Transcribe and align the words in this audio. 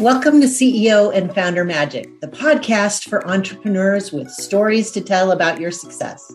Welcome 0.00 0.40
to 0.42 0.46
CEO 0.46 1.12
and 1.12 1.34
Founder 1.34 1.64
Magic, 1.64 2.20
the 2.20 2.28
podcast 2.28 3.08
for 3.08 3.26
entrepreneurs 3.26 4.12
with 4.12 4.30
stories 4.30 4.92
to 4.92 5.00
tell 5.00 5.32
about 5.32 5.58
your 5.58 5.72
success. 5.72 6.32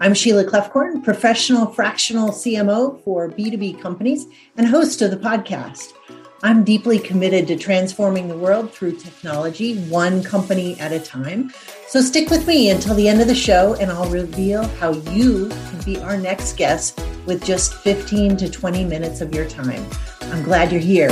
I'm 0.00 0.12
Sheila 0.12 0.44
Kloefkorn, 0.44 1.02
professional 1.02 1.64
fractional 1.72 2.28
CMO 2.28 3.02
for 3.04 3.30
B2B 3.30 3.80
companies 3.80 4.26
and 4.58 4.66
host 4.66 5.00
of 5.00 5.10
the 5.10 5.16
podcast. 5.16 5.94
I'm 6.42 6.62
deeply 6.62 6.98
committed 6.98 7.46
to 7.48 7.56
transforming 7.56 8.28
the 8.28 8.36
world 8.36 8.70
through 8.70 8.96
technology, 8.96 9.78
one 9.84 10.22
company 10.22 10.78
at 10.78 10.92
a 10.92 11.00
time. 11.00 11.54
So 11.88 12.02
stick 12.02 12.28
with 12.28 12.46
me 12.46 12.68
until 12.68 12.94
the 12.94 13.08
end 13.08 13.22
of 13.22 13.28
the 13.28 13.34
show, 13.34 13.76
and 13.76 13.90
I'll 13.90 14.10
reveal 14.10 14.62
how 14.76 14.92
you 14.92 15.48
can 15.48 15.80
be 15.86 15.98
our 16.00 16.18
next 16.18 16.58
guest 16.58 17.00
with 17.24 17.42
just 17.42 17.72
15 17.76 18.36
to 18.36 18.50
20 18.50 18.84
minutes 18.84 19.22
of 19.22 19.34
your 19.34 19.48
time. 19.48 19.86
I'm 20.20 20.42
glad 20.42 20.70
you're 20.70 20.82
here. 20.82 21.08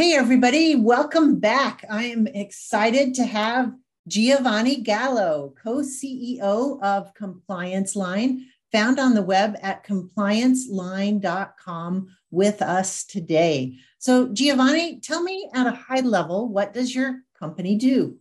Hey, 0.00 0.14
everybody, 0.14 0.76
welcome 0.76 1.40
back. 1.40 1.84
I 1.90 2.04
am 2.04 2.26
excited 2.26 3.12
to 3.16 3.26
have 3.26 3.74
Giovanni 4.08 4.76
Gallo, 4.76 5.52
co 5.62 5.80
CEO 5.80 6.82
of 6.82 7.12
Compliance 7.12 7.94
Line, 7.94 8.46
found 8.72 8.98
on 8.98 9.12
the 9.12 9.20
web 9.20 9.58
at 9.60 9.84
complianceline.com 9.84 12.08
with 12.30 12.62
us 12.62 13.04
today. 13.04 13.76
So, 13.98 14.32
Giovanni, 14.32 15.00
tell 15.00 15.22
me 15.22 15.50
at 15.52 15.66
a 15.66 15.72
high 15.72 16.00
level, 16.00 16.48
what 16.48 16.72
does 16.72 16.94
your 16.94 17.20
company 17.38 17.76
do? 17.76 18.16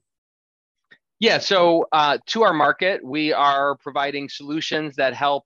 Yeah, 1.20 1.38
so 1.38 1.88
uh, 1.94 2.18
to 2.26 2.44
our 2.44 2.54
market, 2.54 3.06
we 3.06 3.32
are 3.32 3.78
providing 3.78 4.28
solutions 4.28 4.98
that 4.98 5.14
help 5.14 5.46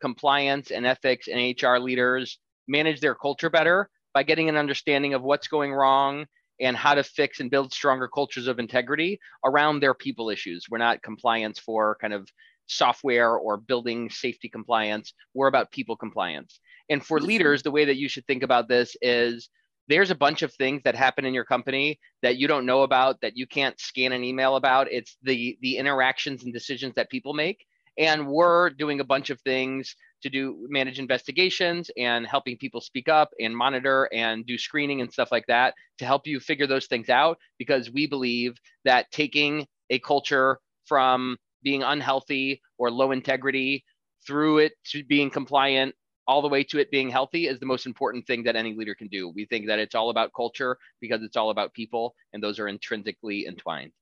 compliance 0.00 0.70
and 0.70 0.86
ethics 0.86 1.26
and 1.26 1.60
HR 1.60 1.78
leaders 1.78 2.38
manage 2.68 3.00
their 3.00 3.16
culture 3.16 3.50
better 3.50 3.90
by 4.14 4.22
getting 4.22 4.48
an 4.48 4.56
understanding 4.56 5.12
of 5.12 5.22
what's 5.22 5.48
going 5.48 5.72
wrong 5.72 6.26
and 6.60 6.76
how 6.76 6.94
to 6.94 7.02
fix 7.02 7.40
and 7.40 7.50
build 7.50 7.72
stronger 7.72 8.08
cultures 8.08 8.46
of 8.46 8.58
integrity 8.58 9.18
around 9.44 9.80
their 9.80 9.94
people 9.94 10.30
issues. 10.30 10.66
We're 10.70 10.78
not 10.78 11.02
compliance 11.02 11.58
for 11.58 11.98
kind 12.00 12.14
of 12.14 12.28
software 12.66 13.36
or 13.36 13.56
building 13.56 14.08
safety 14.08 14.48
compliance. 14.48 15.12
We're 15.34 15.48
about 15.48 15.72
people 15.72 15.96
compliance. 15.96 16.60
And 16.88 17.04
for 17.04 17.20
leaders, 17.20 17.62
the 17.62 17.70
way 17.70 17.84
that 17.84 17.96
you 17.96 18.08
should 18.08 18.26
think 18.26 18.42
about 18.42 18.68
this 18.68 18.96
is 19.02 19.50
there's 19.88 20.10
a 20.10 20.14
bunch 20.14 20.42
of 20.42 20.52
things 20.54 20.82
that 20.84 20.94
happen 20.94 21.24
in 21.24 21.34
your 21.34 21.44
company 21.44 21.98
that 22.22 22.36
you 22.36 22.48
don't 22.48 22.66
know 22.66 22.82
about 22.82 23.20
that 23.20 23.36
you 23.36 23.46
can't 23.46 23.78
scan 23.78 24.12
an 24.12 24.24
email 24.24 24.56
about 24.56 24.90
it's 24.90 25.16
the 25.22 25.58
the 25.60 25.76
interactions 25.76 26.42
and 26.42 26.52
decisions 26.52 26.94
that 26.94 27.10
people 27.10 27.34
make 27.34 27.66
and 27.98 28.26
we're 28.26 28.70
doing 28.70 29.00
a 29.00 29.04
bunch 29.04 29.30
of 29.30 29.40
things 29.42 29.94
to 30.24 30.30
do 30.30 30.66
manage 30.70 30.98
investigations 30.98 31.90
and 31.98 32.26
helping 32.26 32.56
people 32.56 32.80
speak 32.80 33.08
up 33.08 33.30
and 33.38 33.54
monitor 33.54 34.08
and 34.12 34.46
do 34.46 34.56
screening 34.56 35.02
and 35.02 35.12
stuff 35.12 35.30
like 35.30 35.46
that 35.46 35.74
to 35.98 36.06
help 36.06 36.26
you 36.26 36.40
figure 36.40 36.66
those 36.66 36.86
things 36.86 37.10
out 37.10 37.36
because 37.58 37.90
we 37.92 38.06
believe 38.06 38.56
that 38.86 39.10
taking 39.12 39.66
a 39.90 39.98
culture 39.98 40.58
from 40.86 41.36
being 41.62 41.82
unhealthy 41.82 42.62
or 42.78 42.90
low 42.90 43.12
integrity 43.12 43.84
through 44.26 44.58
it 44.58 44.72
to 44.86 45.04
being 45.04 45.28
compliant 45.30 45.94
all 46.26 46.40
the 46.40 46.48
way 46.48 46.64
to 46.64 46.78
it 46.78 46.90
being 46.90 47.10
healthy 47.10 47.46
is 47.46 47.60
the 47.60 47.66
most 47.66 47.84
important 47.84 48.26
thing 48.26 48.42
that 48.44 48.56
any 48.56 48.74
leader 48.74 48.94
can 48.94 49.08
do. 49.08 49.28
We 49.28 49.44
think 49.44 49.66
that 49.66 49.78
it's 49.78 49.94
all 49.94 50.08
about 50.08 50.32
culture 50.34 50.78
because 51.02 51.22
it's 51.22 51.36
all 51.36 51.50
about 51.50 51.74
people 51.74 52.14
and 52.32 52.42
those 52.42 52.58
are 52.58 52.66
intrinsically 52.68 53.46
entwined. 53.46 53.92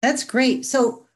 That's 0.00 0.24
great. 0.24 0.64
So 0.64 1.07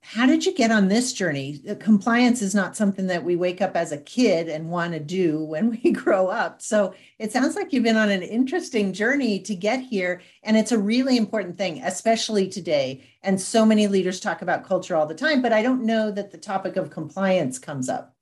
how 0.00 0.26
did 0.26 0.46
you 0.46 0.54
get 0.54 0.70
on 0.70 0.88
this 0.88 1.12
journey? 1.12 1.60
Uh, 1.68 1.74
compliance 1.74 2.40
is 2.40 2.54
not 2.54 2.76
something 2.76 3.08
that 3.08 3.24
we 3.24 3.36
wake 3.36 3.60
up 3.60 3.76
as 3.76 3.92
a 3.92 3.98
kid 3.98 4.48
and 4.48 4.70
want 4.70 4.92
to 4.92 5.00
do 5.00 5.42
when 5.44 5.70
we 5.84 5.90
grow 5.90 6.28
up. 6.28 6.62
So 6.62 6.94
it 7.18 7.32
sounds 7.32 7.56
like 7.56 7.72
you've 7.72 7.84
been 7.84 7.96
on 7.96 8.10
an 8.10 8.22
interesting 8.22 8.92
journey 8.92 9.40
to 9.40 9.54
get 9.54 9.80
here. 9.80 10.22
And 10.42 10.56
it's 10.56 10.72
a 10.72 10.78
really 10.78 11.16
important 11.16 11.58
thing, 11.58 11.82
especially 11.82 12.48
today. 12.48 13.04
And 13.22 13.40
so 13.40 13.66
many 13.66 13.86
leaders 13.86 14.20
talk 14.20 14.42
about 14.42 14.64
culture 14.64 14.96
all 14.96 15.06
the 15.06 15.14
time, 15.14 15.42
but 15.42 15.52
I 15.52 15.62
don't 15.62 15.84
know 15.84 16.10
that 16.10 16.30
the 16.30 16.38
topic 16.38 16.76
of 16.76 16.90
compliance 16.90 17.58
comes 17.58 17.88
up. 17.88 18.14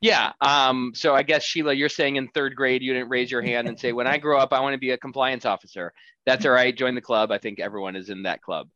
Yeah. 0.00 0.32
Um, 0.40 0.92
so 0.94 1.14
I 1.14 1.22
guess 1.22 1.42
Sheila, 1.42 1.72
you're 1.72 1.88
saying 1.88 2.16
in 2.16 2.28
third 2.28 2.56
grade 2.56 2.82
you 2.82 2.92
didn't 2.92 3.08
raise 3.08 3.30
your 3.30 3.40
hand 3.40 3.68
and 3.68 3.78
say, 3.78 3.92
"When 3.92 4.06
I 4.06 4.18
grow 4.18 4.38
up, 4.38 4.52
I 4.52 4.60
want 4.60 4.74
to 4.74 4.78
be 4.78 4.90
a 4.90 4.98
compliance 4.98 5.46
officer." 5.46 5.94
That's 6.26 6.44
all 6.44 6.52
right. 6.52 6.76
Join 6.76 6.94
the 6.94 7.00
club. 7.00 7.32
I 7.32 7.38
think 7.38 7.58
everyone 7.58 7.96
is 7.96 8.10
in 8.10 8.24
that 8.24 8.42
club. 8.42 8.68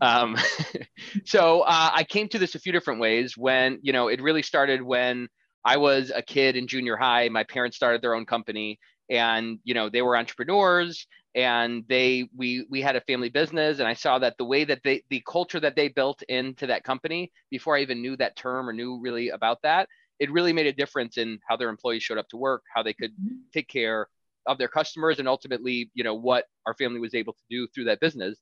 Um, 0.00 0.36
so 1.24 1.62
uh, 1.62 1.90
I 1.92 2.04
came 2.04 2.28
to 2.28 2.38
this 2.38 2.54
a 2.54 2.58
few 2.58 2.72
different 2.72 3.00
ways. 3.00 3.36
When 3.36 3.78
you 3.82 3.92
know, 3.92 4.08
it 4.08 4.20
really 4.20 4.42
started 4.42 4.82
when 4.82 5.28
I 5.64 5.76
was 5.76 6.12
a 6.14 6.22
kid 6.22 6.56
in 6.56 6.66
junior 6.66 6.96
high. 6.96 7.28
My 7.28 7.44
parents 7.44 7.76
started 7.76 8.02
their 8.02 8.14
own 8.14 8.26
company, 8.26 8.78
and 9.10 9.58
you 9.64 9.74
know, 9.74 9.88
they 9.88 10.02
were 10.02 10.16
entrepreneurs, 10.16 11.06
and 11.34 11.84
they 11.88 12.28
we 12.36 12.66
we 12.70 12.82
had 12.82 12.96
a 12.96 13.00
family 13.02 13.30
business, 13.30 13.78
and 13.78 13.88
I 13.88 13.94
saw 13.94 14.18
that 14.18 14.36
the 14.38 14.44
way 14.44 14.64
that 14.64 14.80
they 14.84 15.02
the 15.10 15.22
culture 15.28 15.60
that 15.60 15.76
they 15.76 15.88
built 15.88 16.22
into 16.28 16.66
that 16.68 16.84
company 16.84 17.32
before 17.50 17.76
I 17.76 17.80
even 17.80 18.02
knew 18.02 18.16
that 18.16 18.36
term 18.36 18.68
or 18.68 18.72
knew 18.72 19.00
really 19.00 19.30
about 19.30 19.62
that, 19.62 19.88
it 20.18 20.30
really 20.30 20.52
made 20.52 20.66
a 20.66 20.72
difference 20.72 21.18
in 21.18 21.38
how 21.48 21.56
their 21.56 21.68
employees 21.68 22.02
showed 22.02 22.18
up 22.18 22.28
to 22.28 22.36
work, 22.36 22.62
how 22.74 22.82
they 22.82 22.94
could 22.94 23.12
mm-hmm. 23.12 23.36
take 23.52 23.68
care 23.68 24.08
of 24.46 24.58
their 24.58 24.68
customers, 24.68 25.18
and 25.18 25.26
ultimately, 25.26 25.90
you 25.94 26.04
know, 26.04 26.14
what 26.14 26.44
our 26.66 26.74
family 26.74 27.00
was 27.00 27.14
able 27.14 27.32
to 27.32 27.42
do 27.50 27.66
through 27.74 27.84
that 27.84 28.00
business 28.00 28.38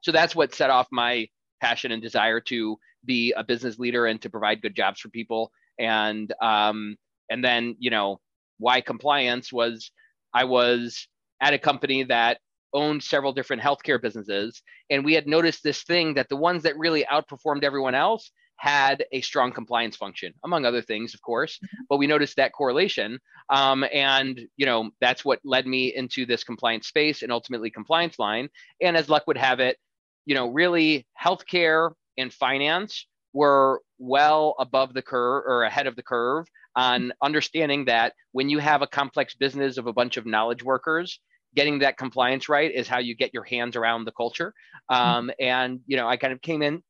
so 0.00 0.12
that's 0.12 0.36
what 0.36 0.54
set 0.54 0.70
off 0.70 0.86
my 0.90 1.26
passion 1.60 1.92
and 1.92 2.02
desire 2.02 2.40
to 2.40 2.76
be 3.04 3.32
a 3.36 3.44
business 3.44 3.78
leader 3.78 4.06
and 4.06 4.20
to 4.22 4.30
provide 4.30 4.62
good 4.62 4.74
jobs 4.74 5.00
for 5.00 5.08
people 5.08 5.50
and 5.78 6.32
um, 6.42 6.96
and 7.30 7.44
then 7.44 7.76
you 7.78 7.90
know 7.90 8.20
why 8.58 8.80
compliance 8.80 9.52
was 9.52 9.90
i 10.34 10.44
was 10.44 11.06
at 11.40 11.54
a 11.54 11.58
company 11.58 12.02
that 12.02 12.38
owned 12.74 13.02
several 13.02 13.32
different 13.32 13.62
healthcare 13.62 14.00
businesses 14.00 14.62
and 14.90 15.04
we 15.04 15.14
had 15.14 15.26
noticed 15.26 15.62
this 15.62 15.82
thing 15.84 16.14
that 16.14 16.28
the 16.28 16.36
ones 16.36 16.62
that 16.62 16.76
really 16.76 17.04
outperformed 17.10 17.64
everyone 17.64 17.94
else 17.94 18.30
had 18.56 19.04
a 19.12 19.20
strong 19.20 19.52
compliance 19.52 19.96
function 19.96 20.34
among 20.44 20.64
other 20.64 20.82
things 20.82 21.14
of 21.14 21.22
course 21.22 21.58
mm-hmm. 21.58 21.82
but 21.88 21.96
we 21.96 22.06
noticed 22.06 22.36
that 22.36 22.52
correlation 22.52 23.18
um, 23.50 23.84
and 23.92 24.40
you 24.56 24.66
know 24.66 24.90
that's 25.00 25.24
what 25.24 25.38
led 25.44 25.66
me 25.66 25.94
into 25.94 26.26
this 26.26 26.44
compliance 26.44 26.88
space 26.88 27.22
and 27.22 27.32
ultimately 27.32 27.70
compliance 27.70 28.18
line 28.18 28.48
and 28.82 28.96
as 28.96 29.08
luck 29.08 29.26
would 29.26 29.38
have 29.38 29.60
it 29.60 29.78
you 30.28 30.34
know, 30.34 30.48
really 30.48 31.06
healthcare 31.18 31.92
and 32.18 32.30
finance 32.30 33.06
were 33.32 33.80
well 33.98 34.54
above 34.58 34.92
the 34.92 35.00
curve 35.00 35.42
or 35.46 35.62
ahead 35.62 35.86
of 35.86 35.96
the 35.96 36.02
curve 36.02 36.44
on 36.76 37.12
understanding 37.22 37.86
that 37.86 38.12
when 38.32 38.50
you 38.50 38.58
have 38.58 38.82
a 38.82 38.86
complex 38.86 39.34
business 39.34 39.78
of 39.78 39.86
a 39.86 39.92
bunch 39.92 40.18
of 40.18 40.26
knowledge 40.26 40.62
workers, 40.62 41.18
getting 41.56 41.78
that 41.78 41.96
compliance 41.96 42.46
right 42.46 42.70
is 42.70 42.86
how 42.86 42.98
you 42.98 43.16
get 43.16 43.32
your 43.32 43.42
hands 43.44 43.74
around 43.74 44.04
the 44.04 44.12
culture. 44.12 44.52
Um, 44.90 45.30
and 45.40 45.80
you 45.86 45.96
know, 45.96 46.06
I 46.06 46.18
kind 46.18 46.34
of 46.34 46.42
came 46.42 46.60
in 46.60 46.82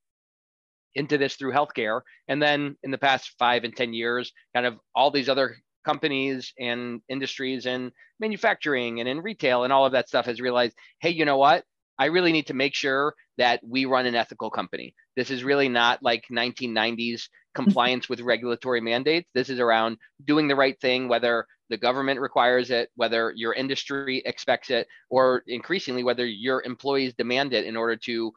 into 0.96 1.16
this 1.16 1.36
through 1.36 1.52
healthcare, 1.52 2.00
and 2.26 2.42
then 2.42 2.76
in 2.82 2.90
the 2.90 2.98
past 2.98 3.34
five 3.38 3.62
and 3.62 3.76
ten 3.76 3.94
years, 3.94 4.32
kind 4.52 4.66
of 4.66 4.80
all 4.96 5.12
these 5.12 5.28
other 5.28 5.58
companies 5.84 6.52
and 6.58 7.02
industries 7.08 7.66
and 7.66 7.92
manufacturing 8.18 8.98
and 8.98 9.08
in 9.08 9.20
retail 9.20 9.62
and 9.62 9.72
all 9.72 9.86
of 9.86 9.92
that 9.92 10.08
stuff 10.08 10.26
has 10.26 10.40
realized, 10.40 10.76
hey, 11.00 11.10
you 11.10 11.24
know 11.24 11.38
what? 11.38 11.62
I 11.98 12.06
really 12.06 12.32
need 12.32 12.46
to 12.46 12.54
make 12.54 12.74
sure 12.74 13.14
that 13.38 13.60
we 13.62 13.84
run 13.84 14.06
an 14.06 14.14
ethical 14.14 14.50
company. 14.50 14.94
This 15.16 15.30
is 15.30 15.44
really 15.44 15.68
not 15.68 16.02
like 16.02 16.24
1990s 16.30 17.28
compliance 17.54 18.08
with 18.08 18.20
regulatory 18.20 18.80
mandates. 18.80 19.28
This 19.34 19.48
is 19.48 19.58
around 19.58 19.96
doing 20.24 20.46
the 20.46 20.54
right 20.54 20.78
thing, 20.80 21.08
whether 21.08 21.46
the 21.70 21.76
government 21.76 22.20
requires 22.20 22.70
it, 22.70 22.90
whether 22.94 23.32
your 23.34 23.52
industry 23.52 24.22
expects 24.24 24.70
it, 24.70 24.86
or 25.10 25.42
increasingly 25.46 26.04
whether 26.04 26.24
your 26.24 26.62
employees 26.62 27.14
demand 27.14 27.52
it 27.52 27.66
in 27.66 27.76
order 27.76 27.96
to, 27.96 28.32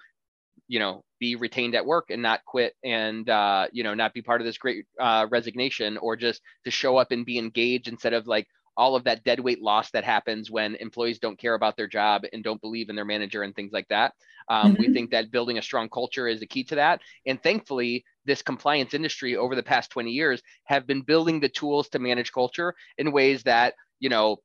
you 0.67 0.79
know, 0.79 1.03
be 1.19 1.35
retained 1.35 1.75
at 1.75 1.85
work 1.85 2.09
and 2.09 2.21
not 2.21 2.43
quit 2.45 2.73
and 2.83 3.29
uh, 3.29 3.67
you 3.71 3.83
know 3.83 3.93
not 3.93 4.13
be 4.13 4.23
part 4.23 4.41
of 4.41 4.45
this 4.45 4.57
great 4.57 4.85
uh, 4.99 5.27
resignation, 5.29 5.97
or 5.97 6.15
just 6.15 6.41
to 6.65 6.71
show 6.71 6.97
up 6.97 7.11
and 7.11 7.25
be 7.25 7.37
engaged 7.37 7.87
instead 7.87 8.13
of 8.13 8.27
like 8.27 8.47
all 8.77 8.95
of 8.95 9.03
that 9.03 9.23
dead 9.23 9.39
weight 9.39 9.61
loss 9.61 9.91
that 9.91 10.03
happens 10.03 10.49
when 10.49 10.75
employees 10.75 11.19
don't 11.19 11.39
care 11.39 11.53
about 11.53 11.75
their 11.77 11.87
job 11.87 12.23
and 12.31 12.43
don't 12.43 12.61
believe 12.61 12.89
in 12.89 12.95
their 12.95 13.05
manager 13.05 13.43
and 13.43 13.55
things 13.55 13.71
like 13.73 13.87
that. 13.89 14.13
Um, 14.49 14.73
mm-hmm. 14.73 14.81
We 14.81 14.93
think 14.93 15.11
that 15.11 15.31
building 15.31 15.57
a 15.57 15.61
strong 15.61 15.89
culture 15.89 16.27
is 16.27 16.39
the 16.39 16.47
key 16.47 16.63
to 16.65 16.75
that. 16.75 17.01
And 17.25 17.41
thankfully, 17.41 18.05
this 18.25 18.41
compliance 18.41 18.93
industry 18.93 19.35
over 19.35 19.55
the 19.55 19.63
past 19.63 19.91
20 19.91 20.11
years 20.11 20.41
have 20.65 20.87
been 20.87 21.01
building 21.01 21.39
the 21.39 21.49
tools 21.49 21.89
to 21.89 21.99
manage 21.99 22.31
culture 22.31 22.73
in 22.97 23.11
ways 23.11 23.43
that, 23.43 23.75
you 23.99 24.09
know, 24.09 24.37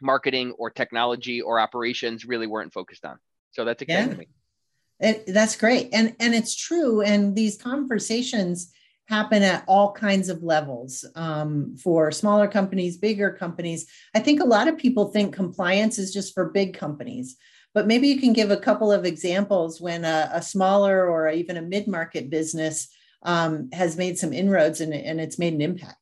marketing 0.00 0.52
or 0.58 0.70
technology 0.70 1.40
or 1.40 1.58
operations 1.58 2.24
really 2.24 2.46
weren't 2.46 2.72
focused 2.72 3.04
on. 3.04 3.18
So 3.52 3.64
that's 3.64 3.82
exciting 3.82 4.08
yeah. 4.08 4.12
to 4.12 4.18
me. 4.18 4.28
It, 5.00 5.24
that's 5.26 5.56
great. 5.56 5.90
And 5.92 6.14
and 6.20 6.34
it's 6.34 6.54
true. 6.54 7.02
And 7.02 7.34
these 7.34 7.56
conversations 7.56 8.72
happen 9.06 9.42
at 9.42 9.64
all 9.68 9.92
kinds 9.92 10.28
of 10.28 10.42
levels 10.42 11.04
um, 11.14 11.76
for 11.76 12.10
smaller 12.10 12.48
companies, 12.48 12.96
bigger 12.96 13.30
companies. 13.30 13.86
I 14.14 14.20
think 14.20 14.40
a 14.40 14.46
lot 14.46 14.68
of 14.68 14.78
people 14.78 15.08
think 15.08 15.34
compliance 15.34 15.98
is 15.98 16.12
just 16.12 16.32
for 16.32 16.50
big 16.50 16.74
companies, 16.74 17.36
but 17.74 17.86
maybe 17.86 18.08
you 18.08 18.18
can 18.18 18.32
give 18.32 18.50
a 18.50 18.56
couple 18.56 18.90
of 18.90 19.04
examples 19.04 19.80
when 19.80 20.04
a, 20.04 20.30
a 20.32 20.40
smaller 20.40 21.08
or 21.08 21.28
even 21.28 21.56
a 21.56 21.62
mid 21.62 21.86
market 21.86 22.30
business 22.30 22.88
um, 23.24 23.70
has 23.72 23.96
made 23.96 24.18
some 24.18 24.32
inroads 24.32 24.80
and, 24.80 24.94
and 24.94 25.20
it's 25.20 25.38
made 25.38 25.54
an 25.54 25.60
impact? 25.60 25.98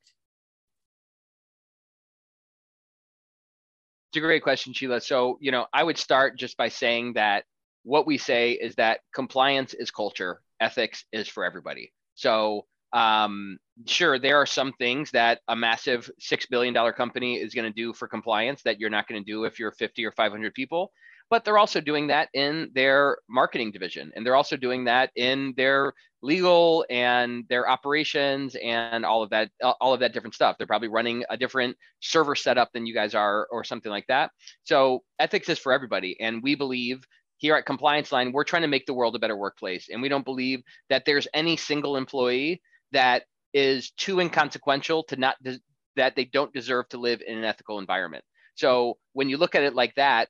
It's 4.11 4.19
a 4.19 4.21
great 4.21 4.43
question, 4.43 4.75
Sheila. 4.75 5.01
So, 5.01 5.39
you 5.41 5.51
know, 5.51 5.67
I 5.73 5.83
would 5.83 5.97
start 5.97 6.39
just 6.39 6.57
by 6.57 6.69
saying 6.69 7.15
that 7.15 7.45
what 7.85 8.07
we 8.07 8.19
say 8.19 8.53
is 8.53 8.75
that 8.75 9.01
compliance 9.15 9.73
is 9.73 9.91
culture, 9.91 10.43
ethics 10.61 11.05
is 11.13 11.29
for 11.29 11.45
everybody. 11.45 11.93
So, 12.15 12.67
um, 12.93 13.59
sure, 13.87 14.19
there 14.19 14.37
are 14.37 14.47
some 14.47 14.73
things 14.75 15.11
that 15.13 15.41
a 15.49 15.57
massive 15.57 16.11
$6 16.21 16.51
billion 16.51 16.75
company 16.93 17.37
is 17.37 17.55
going 17.55 17.71
to 17.71 17.75
do 17.75 17.93
for 17.93 18.07
compliance 18.07 18.63
that 18.63 18.79
you're 18.79 18.91
not 18.91 19.09
going 19.09 19.23
to 19.23 19.31
do 19.31 19.45
if 19.45 19.59
you're 19.59 19.73
50 19.73 20.05
or 20.05 20.13
500 20.13 20.55
people. 20.55 20.93
But 21.31 21.45
they're 21.45 21.59
also 21.59 21.81
doing 21.81 22.09
that 22.09 22.29
in 22.35 22.71
their 22.75 23.17
marketing 23.27 23.71
division. 23.71 24.13
And 24.15 24.27
they're 24.27 24.37
also 24.37 24.57
doing 24.57 24.85
that 24.85 25.11
in 25.17 25.55
their 25.57 25.95
legal 26.21 26.85
and 26.91 27.45
their 27.49 27.67
operations 27.67 28.55
and 28.63 29.07
all 29.07 29.23
of 29.23 29.31
that, 29.31 29.51
all 29.81 29.95
of 29.95 30.01
that 30.01 30.13
different 30.13 30.35
stuff. 30.35 30.59
They're 30.59 30.67
probably 30.67 30.89
running 30.89 31.25
a 31.31 31.39
different 31.39 31.77
server 32.01 32.35
setup 32.35 32.71
than 32.73 32.85
you 32.85 32.93
guys 32.93 33.15
are 33.15 33.49
or 33.51 33.65
something 33.65 33.91
like 33.91 34.07
that. 34.09 34.31
So 34.65 35.05
ethics 35.19 35.49
is 35.49 35.59
for 35.59 35.73
everybody. 35.73 36.21
And 36.21 36.43
we 36.43 36.55
believe 36.55 37.07
here 37.39 37.57
at 37.57 37.65
Compliance 37.65 38.13
Line, 38.13 38.31
we're 38.33 38.45
trying 38.45 38.63
to 38.63 38.69
make 38.69 38.85
the 38.85 38.95
world 38.95 39.17
a 39.17 39.19
better 39.19 39.37
workplace. 39.37 39.89
And 39.91 40.03
we 40.03 40.11
don't 40.11 40.25
believe 40.25 40.63
that 40.91 41.05
there's 41.07 41.27
any 41.33 41.57
single 41.57 41.97
employee 41.97 42.61
that 42.93 43.25
is 43.53 43.91
too 43.91 44.21
inconsequential 44.21 45.05
to 45.05 45.17
not 45.17 45.37
de- 45.43 45.61
that 45.97 46.17
they 46.17 46.25
don't 46.25 46.53
deserve 46.53 46.89
to 46.89 46.99
live 46.99 47.21
in 47.27 47.39
an 47.39 47.45
ethical 47.45 47.79
environment. 47.79 48.25
So 48.55 48.99
when 49.13 49.29
you 49.29 49.37
look 49.37 49.55
at 49.55 49.63
it 49.63 49.75
like 49.75 49.95
that, 49.97 50.29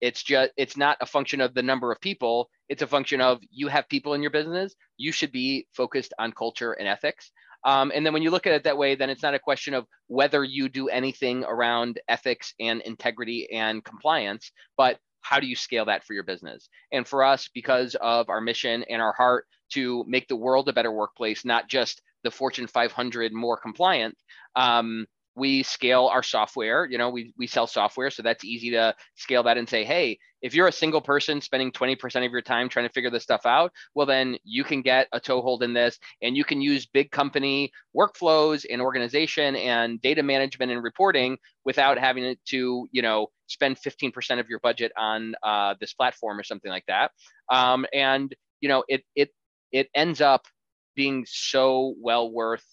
it's 0.00 0.22
just 0.22 0.50
it's 0.56 0.76
not 0.76 0.98
a 1.00 1.06
function 1.06 1.40
of 1.40 1.54
the 1.54 1.62
number 1.62 1.90
of 1.92 2.00
people. 2.00 2.50
It's 2.68 2.82
a 2.82 2.86
function 2.86 3.20
of 3.20 3.40
you 3.50 3.68
have 3.68 3.88
people 3.88 4.14
in 4.14 4.22
your 4.22 4.30
business. 4.30 4.74
You 4.96 5.12
should 5.12 5.32
be 5.32 5.66
focused 5.72 6.12
on 6.18 6.32
culture 6.32 6.72
and 6.72 6.88
ethics. 6.88 7.30
Um, 7.64 7.90
and 7.94 8.04
then 8.04 8.12
when 8.12 8.22
you 8.22 8.30
look 8.30 8.46
at 8.46 8.52
it 8.52 8.64
that 8.64 8.76
way, 8.76 8.94
then 8.94 9.08
it's 9.08 9.22
not 9.22 9.34
a 9.34 9.38
question 9.38 9.72
of 9.72 9.86
whether 10.08 10.44
you 10.44 10.68
do 10.68 10.88
anything 10.88 11.44
around 11.44 11.98
ethics 12.08 12.52
and 12.60 12.82
integrity 12.82 13.48
and 13.50 13.82
compliance, 13.82 14.52
but 14.76 14.98
how 15.24 15.40
do 15.40 15.46
you 15.46 15.56
scale 15.56 15.86
that 15.86 16.04
for 16.04 16.12
your 16.12 16.22
business? 16.22 16.68
And 16.92 17.08
for 17.08 17.24
us, 17.24 17.48
because 17.52 17.96
of 18.00 18.28
our 18.28 18.42
mission 18.42 18.84
and 18.90 19.00
our 19.00 19.14
heart 19.14 19.46
to 19.72 20.04
make 20.06 20.28
the 20.28 20.36
world 20.36 20.68
a 20.68 20.72
better 20.72 20.92
workplace, 20.92 21.44
not 21.44 21.66
just 21.66 22.02
the 22.24 22.30
Fortune 22.30 22.66
500 22.66 23.32
more 23.32 23.56
compliant, 23.56 24.16
um, 24.54 25.06
we 25.36 25.62
scale 25.62 26.06
our 26.06 26.22
software 26.22 26.86
you 26.86 26.98
know 26.98 27.10
we, 27.10 27.32
we 27.38 27.46
sell 27.46 27.66
software 27.66 28.10
so 28.10 28.22
that's 28.22 28.44
easy 28.44 28.70
to 28.70 28.94
scale 29.16 29.42
that 29.42 29.58
and 29.58 29.68
say 29.68 29.84
hey 29.84 30.18
if 30.42 30.54
you're 30.54 30.68
a 30.68 30.72
single 30.72 31.00
person 31.00 31.40
spending 31.40 31.72
20% 31.72 32.26
of 32.26 32.30
your 32.30 32.42
time 32.42 32.68
trying 32.68 32.86
to 32.86 32.92
figure 32.92 33.10
this 33.10 33.22
stuff 33.22 33.46
out 33.46 33.72
well 33.94 34.06
then 34.06 34.36
you 34.44 34.64
can 34.64 34.82
get 34.82 35.08
a 35.12 35.20
toehold 35.20 35.62
in 35.62 35.72
this 35.72 35.98
and 36.22 36.36
you 36.36 36.44
can 36.44 36.60
use 36.60 36.86
big 36.86 37.10
company 37.10 37.70
workflows 37.96 38.64
and 38.70 38.80
organization 38.80 39.56
and 39.56 40.00
data 40.02 40.22
management 40.22 40.70
and 40.70 40.82
reporting 40.82 41.36
without 41.64 41.98
having 41.98 42.36
to 42.46 42.88
you 42.92 43.02
know 43.02 43.28
spend 43.46 43.76
15% 43.76 44.40
of 44.40 44.48
your 44.48 44.58
budget 44.60 44.92
on 44.96 45.34
uh, 45.42 45.74
this 45.80 45.94
platform 45.94 46.38
or 46.38 46.42
something 46.42 46.70
like 46.70 46.84
that. 46.86 47.10
Um, 47.50 47.86
and 47.92 48.34
you 48.60 48.68
know 48.68 48.84
it 48.88 49.02
it 49.14 49.30
it 49.72 49.88
ends 49.94 50.20
up 50.20 50.46
being 50.94 51.24
so 51.28 51.94
well 52.00 52.30
worth 52.30 52.64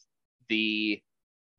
the 0.50 1.02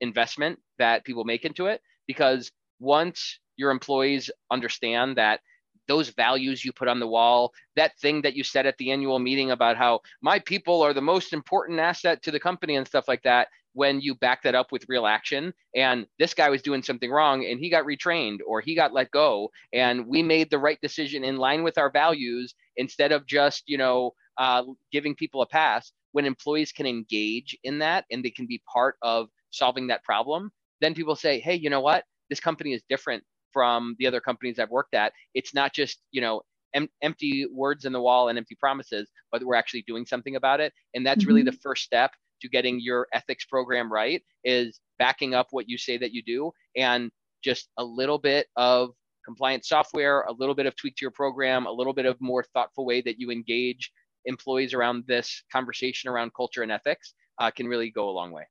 investment 0.00 0.58
that 0.82 1.04
people 1.04 1.24
make 1.24 1.44
into 1.44 1.66
it 1.66 1.80
because 2.08 2.50
once 2.80 3.38
your 3.56 3.70
employees 3.70 4.30
understand 4.50 5.16
that 5.16 5.38
those 5.86 6.10
values 6.10 6.64
you 6.64 6.72
put 6.72 6.88
on 6.88 7.00
the 7.00 7.06
wall, 7.06 7.52
that 7.76 7.96
thing 8.00 8.22
that 8.22 8.34
you 8.34 8.42
said 8.42 8.66
at 8.66 8.76
the 8.78 8.90
annual 8.90 9.18
meeting 9.18 9.50
about 9.52 9.76
how 9.76 10.00
my 10.20 10.38
people 10.40 10.82
are 10.82 10.92
the 10.92 11.00
most 11.14 11.32
important 11.32 11.78
asset 11.78 12.22
to 12.22 12.30
the 12.32 12.40
company 12.40 12.76
and 12.76 12.86
stuff 12.86 13.06
like 13.06 13.22
that, 13.22 13.46
when 13.74 14.00
you 14.00 14.14
back 14.14 14.42
that 14.42 14.54
up 14.54 14.70
with 14.72 14.84
real 14.88 15.06
action 15.06 15.52
and 15.74 16.06
this 16.18 16.34
guy 16.34 16.50
was 16.50 16.62
doing 16.62 16.82
something 16.82 17.10
wrong 17.10 17.46
and 17.46 17.58
he 17.58 17.70
got 17.70 17.86
retrained 17.86 18.40
or 18.46 18.60
he 18.60 18.74
got 18.74 18.92
let 18.92 19.10
go 19.10 19.50
and 19.72 20.06
we 20.06 20.22
made 20.22 20.50
the 20.50 20.58
right 20.58 20.80
decision 20.82 21.24
in 21.24 21.36
line 21.36 21.62
with 21.62 21.78
our 21.78 21.90
values 21.90 22.54
instead 22.76 23.12
of 23.12 23.26
just, 23.26 23.62
you 23.66 23.78
know, 23.78 24.12
uh, 24.38 24.62
giving 24.90 25.14
people 25.14 25.40
a 25.42 25.46
pass, 25.46 25.92
when 26.12 26.26
employees 26.26 26.72
can 26.72 26.86
engage 26.86 27.56
in 27.64 27.78
that 27.78 28.04
and 28.10 28.22
they 28.22 28.30
can 28.30 28.46
be 28.46 28.62
part 28.70 28.96
of 29.02 29.28
solving 29.50 29.86
that 29.86 30.04
problem, 30.04 30.50
then 30.82 30.94
people 30.94 31.16
say, 31.16 31.40
hey, 31.40 31.54
you 31.54 31.70
know 31.70 31.80
what? 31.80 32.04
This 32.28 32.40
company 32.40 32.72
is 32.72 32.82
different 32.88 33.22
from 33.52 33.94
the 33.98 34.06
other 34.06 34.20
companies 34.20 34.58
I've 34.58 34.70
worked 34.70 34.94
at. 34.94 35.12
It's 35.34 35.54
not 35.54 35.72
just, 35.72 36.00
you 36.10 36.20
know, 36.20 36.42
em- 36.74 36.88
empty 37.02 37.46
words 37.52 37.84
in 37.84 37.92
the 37.92 38.00
wall 38.00 38.28
and 38.28 38.38
empty 38.38 38.56
promises, 38.58 39.08
but 39.30 39.44
we're 39.44 39.54
actually 39.54 39.84
doing 39.86 40.06
something 40.06 40.36
about 40.36 40.60
it. 40.60 40.72
And 40.94 41.06
that's 41.06 41.20
mm-hmm. 41.20 41.28
really 41.28 41.42
the 41.42 41.52
first 41.52 41.84
step 41.84 42.10
to 42.40 42.48
getting 42.48 42.80
your 42.80 43.06
ethics 43.12 43.44
program 43.44 43.92
right 43.92 44.22
is 44.44 44.80
backing 44.98 45.34
up 45.34 45.48
what 45.50 45.68
you 45.68 45.78
say 45.78 45.96
that 45.98 46.12
you 46.12 46.22
do 46.22 46.50
and 46.76 47.10
just 47.44 47.68
a 47.78 47.84
little 47.84 48.18
bit 48.18 48.46
of 48.56 48.90
compliance 49.24 49.68
software, 49.68 50.22
a 50.22 50.32
little 50.32 50.54
bit 50.54 50.66
of 50.66 50.74
tweak 50.74 50.96
to 50.96 51.04
your 51.04 51.12
program, 51.12 51.66
a 51.66 51.72
little 51.72 51.92
bit 51.92 52.06
of 52.06 52.16
more 52.20 52.44
thoughtful 52.54 52.84
way 52.84 53.00
that 53.02 53.20
you 53.20 53.30
engage 53.30 53.92
employees 54.24 54.74
around 54.74 55.04
this 55.06 55.42
conversation 55.52 56.08
around 56.10 56.32
culture 56.34 56.62
and 56.62 56.72
ethics 56.72 57.14
uh, 57.38 57.50
can 57.50 57.66
really 57.66 57.90
go 57.90 58.08
a 58.08 58.10
long 58.10 58.32
way. 58.32 58.44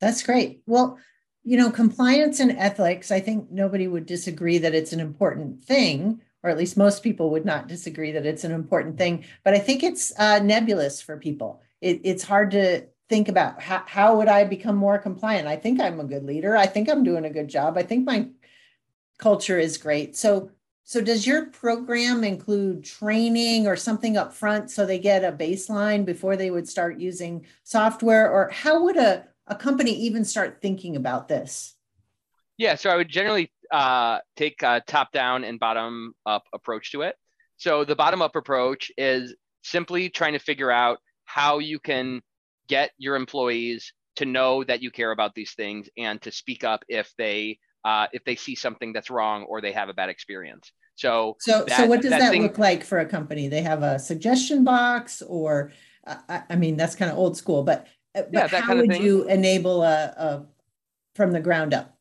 That's 0.00 0.22
great. 0.22 0.62
Well, 0.66 0.98
you 1.46 1.56
know, 1.56 1.70
compliance 1.70 2.40
and 2.40 2.50
ethics, 2.58 3.12
I 3.12 3.20
think 3.20 3.52
nobody 3.52 3.86
would 3.86 4.04
disagree 4.04 4.58
that 4.58 4.74
it's 4.74 4.92
an 4.92 4.98
important 4.98 5.62
thing, 5.62 6.20
or 6.42 6.50
at 6.50 6.58
least 6.58 6.76
most 6.76 7.04
people 7.04 7.30
would 7.30 7.44
not 7.44 7.68
disagree 7.68 8.10
that 8.10 8.26
it's 8.26 8.42
an 8.42 8.50
important 8.50 8.98
thing. 8.98 9.24
But 9.44 9.54
I 9.54 9.60
think 9.60 9.84
it's 9.84 10.12
uh, 10.18 10.40
nebulous 10.40 11.00
for 11.00 11.16
people. 11.16 11.62
It, 11.80 12.00
it's 12.02 12.24
hard 12.24 12.50
to 12.50 12.86
think 13.08 13.28
about 13.28 13.62
how, 13.62 13.84
how 13.86 14.16
would 14.16 14.26
I 14.26 14.42
become 14.42 14.74
more 14.74 14.98
compliant? 14.98 15.46
I 15.46 15.54
think 15.54 15.80
I'm 15.80 16.00
a 16.00 16.04
good 16.04 16.24
leader. 16.24 16.56
I 16.56 16.66
think 16.66 16.90
I'm 16.90 17.04
doing 17.04 17.24
a 17.24 17.30
good 17.30 17.46
job. 17.46 17.78
I 17.78 17.84
think 17.84 18.04
my 18.04 18.28
culture 19.18 19.60
is 19.60 19.78
great. 19.78 20.16
So, 20.16 20.50
so 20.82 21.00
does 21.00 21.28
your 21.28 21.46
program 21.46 22.24
include 22.24 22.84
training 22.84 23.68
or 23.68 23.76
something 23.76 24.16
up 24.16 24.34
front 24.34 24.72
so 24.72 24.84
they 24.84 24.98
get 24.98 25.22
a 25.22 25.30
baseline 25.30 26.04
before 26.04 26.34
they 26.34 26.50
would 26.50 26.68
start 26.68 26.98
using 26.98 27.46
software? 27.62 28.28
Or 28.28 28.50
how 28.50 28.82
would 28.82 28.96
a 28.96 29.28
a 29.46 29.54
company 29.54 29.92
even 29.92 30.24
start 30.24 30.58
thinking 30.60 30.96
about 30.96 31.28
this? 31.28 31.74
Yeah, 32.58 32.74
so 32.74 32.90
I 32.90 32.96
would 32.96 33.08
generally 33.08 33.52
uh, 33.70 34.18
take 34.36 34.62
a 34.62 34.82
top 34.86 35.12
down 35.12 35.44
and 35.44 35.60
bottom 35.60 36.14
up 36.24 36.44
approach 36.54 36.92
to 36.92 37.02
it. 37.02 37.16
So 37.56 37.84
the 37.84 37.96
bottom 37.96 38.22
up 38.22 38.36
approach 38.36 38.90
is 38.96 39.34
simply 39.62 40.08
trying 40.08 40.32
to 40.32 40.38
figure 40.38 40.70
out 40.70 40.98
how 41.24 41.58
you 41.58 41.78
can 41.78 42.22
get 42.68 42.90
your 42.98 43.16
employees 43.16 43.92
to 44.16 44.24
know 44.24 44.64
that 44.64 44.82
you 44.82 44.90
care 44.90 45.10
about 45.10 45.34
these 45.34 45.52
things 45.54 45.88
and 45.96 46.20
to 46.22 46.32
speak 46.32 46.64
up 46.64 46.84
if 46.88 47.12
they 47.18 47.58
uh, 47.84 48.06
if 48.12 48.24
they 48.24 48.34
see 48.34 48.54
something 48.54 48.92
that's 48.92 49.10
wrong 49.10 49.44
or 49.44 49.60
they 49.60 49.72
have 49.72 49.88
a 49.88 49.94
bad 49.94 50.08
experience. 50.08 50.72
So 50.96 51.36
so 51.40 51.64
that, 51.64 51.76
so 51.76 51.86
what 51.86 52.00
does 52.00 52.10
that, 52.10 52.20
that 52.20 52.30
thing, 52.30 52.42
look 52.42 52.58
like 52.58 52.84
for 52.84 52.98
a 52.98 53.06
company? 53.06 53.48
They 53.48 53.62
have 53.62 53.82
a 53.82 53.98
suggestion 53.98 54.64
box 54.64 55.22
or 55.22 55.72
uh, 56.06 56.40
I 56.48 56.56
mean 56.56 56.76
that's 56.76 56.96
kind 56.96 57.10
of 57.10 57.18
old 57.18 57.36
school, 57.36 57.62
but 57.62 57.86
but 58.05 58.05
yeah, 58.32 58.46
that 58.46 58.64
how 58.64 58.76
would 58.76 58.96
you 58.96 59.24
enable 59.24 59.82
a, 59.82 60.04
a 60.16 60.46
from 61.14 61.32
the 61.32 61.40
ground 61.40 61.74
up? 61.74 61.96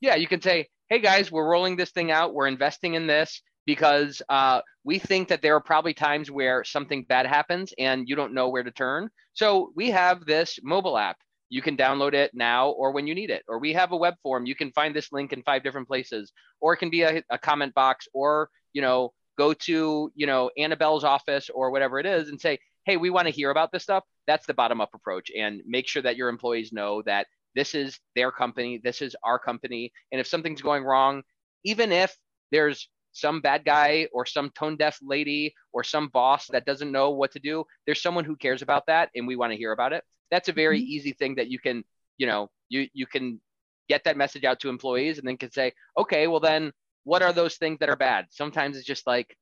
Yeah, 0.00 0.14
you 0.16 0.26
can 0.26 0.40
say, 0.40 0.68
"Hey 0.88 0.98
guys, 0.98 1.32
we're 1.32 1.48
rolling 1.48 1.76
this 1.76 1.90
thing 1.90 2.10
out. 2.10 2.34
We're 2.34 2.46
investing 2.46 2.94
in 2.94 3.06
this." 3.06 3.42
because 3.66 4.20
uh, 4.28 4.60
we 4.84 4.98
think 4.98 5.28
that 5.28 5.42
there 5.42 5.56
are 5.56 5.60
probably 5.60 5.94
times 5.94 6.30
where 6.30 6.64
something 6.64 7.04
bad 7.04 7.26
happens 7.26 7.72
and 7.78 8.08
you 8.08 8.16
don't 8.16 8.34
know 8.34 8.48
where 8.48 8.62
to 8.62 8.70
turn. 8.70 9.08
So 9.32 9.72
we 9.74 9.90
have 9.90 10.26
this 10.26 10.58
mobile 10.62 10.98
app. 10.98 11.16
You 11.48 11.62
can 11.62 11.76
download 11.76 12.14
it 12.14 12.32
now 12.34 12.70
or 12.70 12.92
when 12.92 13.06
you 13.06 13.14
need 13.14 13.30
it. 13.30 13.42
Or 13.48 13.58
we 13.58 13.72
have 13.72 13.92
a 13.92 13.96
web 13.96 14.14
form. 14.22 14.46
You 14.46 14.54
can 14.54 14.72
find 14.72 14.94
this 14.94 15.12
link 15.12 15.32
in 15.32 15.42
five 15.42 15.62
different 15.62 15.88
places. 15.88 16.32
Or 16.60 16.74
it 16.74 16.78
can 16.78 16.90
be 16.90 17.02
a, 17.02 17.22
a 17.30 17.38
comment 17.38 17.74
box. 17.74 18.08
Or 18.12 18.50
you 18.72 18.82
know, 18.82 19.12
go 19.38 19.52
to 19.52 20.10
you 20.14 20.26
know 20.26 20.50
Annabelle's 20.58 21.04
office 21.04 21.48
or 21.48 21.70
whatever 21.70 21.98
it 21.98 22.06
is 22.06 22.28
and 22.28 22.40
say, 22.40 22.58
hey, 22.84 22.96
we 22.96 23.10
want 23.10 23.26
to 23.26 23.32
hear 23.32 23.50
about 23.50 23.72
this 23.72 23.82
stuff. 23.82 24.04
That's 24.26 24.46
the 24.46 24.54
bottom 24.54 24.80
up 24.80 24.90
approach 24.94 25.30
and 25.36 25.62
make 25.66 25.86
sure 25.86 26.02
that 26.02 26.16
your 26.16 26.28
employees 26.28 26.72
know 26.72 27.02
that 27.02 27.26
this 27.54 27.74
is 27.74 27.98
their 28.16 28.30
company, 28.30 28.80
this 28.82 29.00
is 29.00 29.16
our 29.22 29.38
company. 29.38 29.92
And 30.12 30.20
if 30.20 30.26
something's 30.26 30.62
going 30.62 30.84
wrong, 30.84 31.22
even 31.64 31.92
if 31.92 32.16
there's 32.50 32.88
some 33.12 33.40
bad 33.40 33.64
guy 33.64 34.08
or 34.12 34.26
some 34.26 34.50
tone 34.50 34.76
deaf 34.76 34.98
lady 35.00 35.54
or 35.72 35.84
some 35.84 36.08
boss 36.08 36.48
that 36.48 36.66
doesn't 36.66 36.92
know 36.92 37.10
what 37.10 37.32
to 37.32 37.38
do, 37.38 37.64
there's 37.86 38.02
someone 38.02 38.24
who 38.24 38.36
cares 38.36 38.60
about 38.60 38.86
that 38.86 39.10
and 39.14 39.26
we 39.26 39.36
want 39.36 39.52
to 39.52 39.56
hear 39.56 39.72
about 39.72 39.92
it. 39.92 40.02
That's 40.30 40.48
a 40.48 40.52
very 40.52 40.80
mm-hmm. 40.80 40.90
easy 40.90 41.12
thing 41.12 41.36
that 41.36 41.48
you 41.48 41.58
can, 41.58 41.84
you 42.18 42.26
know, 42.26 42.50
you 42.68 42.88
you 42.92 43.06
can 43.06 43.40
get 43.88 44.02
that 44.04 44.16
message 44.16 44.44
out 44.44 44.60
to 44.60 44.68
employees 44.68 45.18
and 45.18 45.28
then 45.28 45.36
can 45.36 45.52
say, 45.52 45.72
okay, 45.96 46.26
well 46.26 46.40
then 46.40 46.72
what 47.04 47.22
are 47.22 47.32
those 47.32 47.56
things 47.56 47.78
that 47.78 47.90
are 47.90 47.96
bad? 47.96 48.26
Sometimes 48.30 48.76
it's 48.76 48.86
just 48.86 49.06
like 49.06 49.36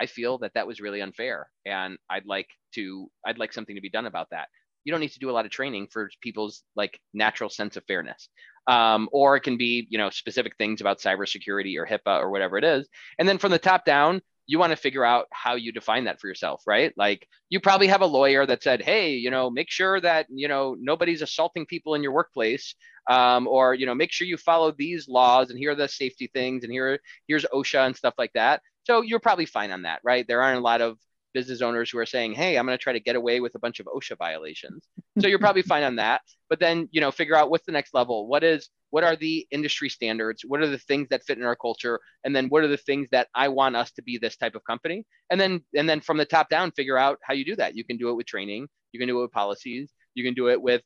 I 0.00 0.06
feel 0.06 0.38
that 0.38 0.52
that 0.54 0.66
was 0.66 0.80
really 0.80 1.02
unfair, 1.02 1.48
and 1.66 1.98
I'd 2.08 2.26
like 2.26 2.48
to 2.74 3.10
I'd 3.26 3.38
like 3.38 3.52
something 3.52 3.76
to 3.76 3.82
be 3.82 3.90
done 3.90 4.06
about 4.06 4.28
that. 4.30 4.48
You 4.84 4.92
don't 4.92 5.00
need 5.00 5.12
to 5.12 5.18
do 5.18 5.30
a 5.30 5.32
lot 5.32 5.44
of 5.44 5.50
training 5.50 5.88
for 5.92 6.10
people's 6.22 6.62
like 6.74 6.98
natural 7.12 7.50
sense 7.50 7.76
of 7.76 7.84
fairness, 7.84 8.28
um, 8.66 9.08
or 9.12 9.36
it 9.36 9.42
can 9.42 9.56
be 9.56 9.86
you 9.90 9.98
know 9.98 10.10
specific 10.10 10.56
things 10.56 10.80
about 10.80 11.00
cybersecurity 11.00 11.76
or 11.76 11.86
HIPAA 11.86 12.20
or 12.20 12.30
whatever 12.30 12.56
it 12.56 12.64
is. 12.64 12.88
And 13.18 13.28
then 13.28 13.38
from 13.38 13.50
the 13.50 13.58
top 13.58 13.84
down, 13.84 14.22
you 14.50 14.58
want 14.58 14.72
to 14.72 14.76
figure 14.76 15.04
out 15.04 15.28
how 15.30 15.54
you 15.54 15.70
define 15.70 16.04
that 16.04 16.20
for 16.20 16.26
yourself, 16.26 16.64
right? 16.66 16.92
Like 16.96 17.24
you 17.50 17.60
probably 17.60 17.86
have 17.86 18.00
a 18.00 18.06
lawyer 18.06 18.44
that 18.46 18.64
said, 18.64 18.82
hey, 18.82 19.14
you 19.14 19.30
know, 19.30 19.48
make 19.48 19.70
sure 19.70 20.00
that, 20.00 20.26
you 20.28 20.48
know, 20.48 20.76
nobody's 20.80 21.22
assaulting 21.22 21.66
people 21.66 21.94
in 21.94 22.02
your 22.02 22.10
workplace. 22.10 22.74
Um, 23.08 23.46
or, 23.46 23.74
you 23.74 23.86
know, 23.86 23.94
make 23.94 24.10
sure 24.10 24.26
you 24.26 24.36
follow 24.36 24.72
these 24.72 25.08
laws 25.08 25.50
and 25.50 25.58
here 25.58 25.70
are 25.70 25.76
the 25.76 25.86
safety 25.86 26.28
things 26.34 26.64
and 26.64 26.72
here, 26.72 26.98
here's 27.28 27.46
OSHA 27.54 27.86
and 27.86 27.96
stuff 27.96 28.14
like 28.18 28.32
that. 28.34 28.60
So 28.90 29.02
you're 29.02 29.20
probably 29.20 29.46
fine 29.46 29.70
on 29.70 29.82
that, 29.82 30.00
right? 30.02 30.26
There 30.26 30.42
aren't 30.42 30.58
a 30.58 30.62
lot 30.62 30.80
of 30.80 30.98
business 31.32 31.62
owners 31.62 31.90
who 31.90 31.98
are 31.98 32.06
saying, 32.06 32.32
"Hey, 32.32 32.58
I'm 32.58 32.66
going 32.66 32.76
to 32.76 32.82
try 32.82 32.92
to 32.92 32.98
get 32.98 33.14
away 33.14 33.38
with 33.38 33.54
a 33.54 33.60
bunch 33.60 33.78
of 33.78 33.86
OSHA 33.86 34.18
violations." 34.18 34.84
So 35.20 35.28
you're 35.28 35.38
probably 35.38 35.62
fine 35.62 35.84
on 35.84 35.96
that. 35.96 36.22
But 36.48 36.58
then, 36.58 36.88
you 36.90 37.00
know, 37.00 37.12
figure 37.12 37.36
out 37.36 37.48
what's 37.48 37.64
the 37.66 37.70
next 37.70 37.94
level. 37.94 38.26
What 38.26 38.42
is 38.42 38.68
what 38.90 39.04
are 39.04 39.14
the 39.14 39.46
industry 39.52 39.88
standards? 39.88 40.42
What 40.44 40.60
are 40.60 40.66
the 40.66 40.78
things 40.78 41.06
that 41.10 41.22
fit 41.22 41.38
in 41.38 41.44
our 41.44 41.54
culture? 41.54 42.00
And 42.24 42.34
then 42.34 42.48
what 42.48 42.64
are 42.64 42.66
the 42.66 42.76
things 42.76 43.06
that 43.12 43.28
I 43.36 43.46
want 43.46 43.76
us 43.76 43.92
to 43.92 44.02
be 44.02 44.18
this 44.18 44.36
type 44.36 44.56
of 44.56 44.64
company? 44.64 45.06
And 45.30 45.40
then 45.40 45.62
and 45.76 45.88
then 45.88 46.00
from 46.00 46.16
the 46.16 46.24
top 46.24 46.48
down, 46.48 46.72
figure 46.72 46.98
out 46.98 47.20
how 47.22 47.34
you 47.34 47.44
do 47.44 47.54
that. 47.54 47.76
You 47.76 47.84
can 47.84 47.96
do 47.96 48.10
it 48.10 48.16
with 48.16 48.26
training. 48.26 48.66
You 48.90 48.98
can 48.98 49.06
do 49.06 49.20
it 49.20 49.22
with 49.22 49.30
policies. 49.30 49.92
You 50.16 50.24
can 50.24 50.34
do 50.34 50.48
it 50.48 50.60
with 50.60 50.82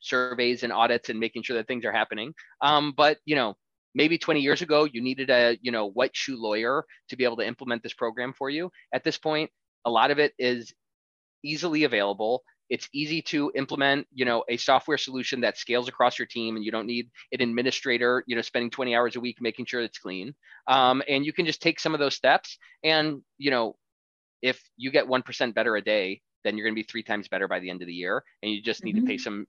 surveys 0.00 0.64
and 0.64 0.72
audits 0.72 1.08
and 1.08 1.20
making 1.20 1.44
sure 1.44 1.56
that 1.58 1.68
things 1.68 1.84
are 1.84 1.92
happening. 1.92 2.34
Um, 2.60 2.92
but 2.96 3.18
you 3.24 3.36
know, 3.36 3.54
maybe 3.94 4.18
20 4.18 4.40
years 4.40 4.62
ago 4.62 4.84
you 4.84 5.02
needed 5.02 5.30
a 5.30 5.58
you 5.62 5.72
know 5.72 5.86
white 5.86 6.14
shoe 6.14 6.40
lawyer 6.40 6.84
to 7.08 7.16
be 7.16 7.24
able 7.24 7.36
to 7.36 7.46
implement 7.46 7.82
this 7.82 7.94
program 7.94 8.32
for 8.32 8.50
you. 8.50 8.70
At 8.92 9.04
this 9.04 9.18
point 9.18 9.50
a 9.84 9.90
lot 9.90 10.10
of 10.10 10.18
it 10.18 10.32
is 10.38 10.72
easily 11.42 11.84
available. 11.84 12.42
It's 12.68 12.88
easy 12.92 13.22
to 13.22 13.50
implement 13.54 14.06
you 14.12 14.24
know 14.24 14.44
a 14.48 14.56
software 14.56 14.98
solution 14.98 15.40
that 15.40 15.58
scales 15.58 15.88
across 15.88 16.18
your 16.18 16.26
team 16.26 16.56
and 16.56 16.64
you 16.64 16.70
don't 16.70 16.86
need 16.86 17.10
an 17.32 17.40
administrator 17.40 18.24
you 18.26 18.36
know 18.36 18.42
spending 18.42 18.70
20 18.70 18.94
hours 18.94 19.16
a 19.16 19.20
week 19.20 19.38
making 19.40 19.66
sure 19.66 19.80
it's 19.80 19.98
clean. 19.98 20.34
Um, 20.68 21.02
and 21.08 21.24
you 21.24 21.32
can 21.32 21.46
just 21.46 21.62
take 21.62 21.80
some 21.80 21.94
of 21.94 22.00
those 22.00 22.14
steps 22.14 22.58
and 22.84 23.22
you 23.38 23.50
know 23.50 23.76
if 24.42 24.62
you 24.76 24.90
get 24.90 25.06
1% 25.06 25.54
better 25.54 25.76
a 25.76 25.82
day 25.82 26.22
then 26.44 26.56
you're 26.56 26.66
going 26.66 26.74
to 26.74 26.82
be 26.82 26.86
three 26.88 27.02
times 27.02 27.28
better 27.28 27.48
by 27.48 27.58
the 27.58 27.70
end 27.70 27.82
of 27.82 27.86
the 27.86 27.94
year 27.94 28.22
and 28.42 28.52
you 28.52 28.62
just 28.62 28.84
need 28.84 28.96
mm-hmm. 28.96 29.06
to 29.06 29.10
pay 29.10 29.18
some 29.18 29.46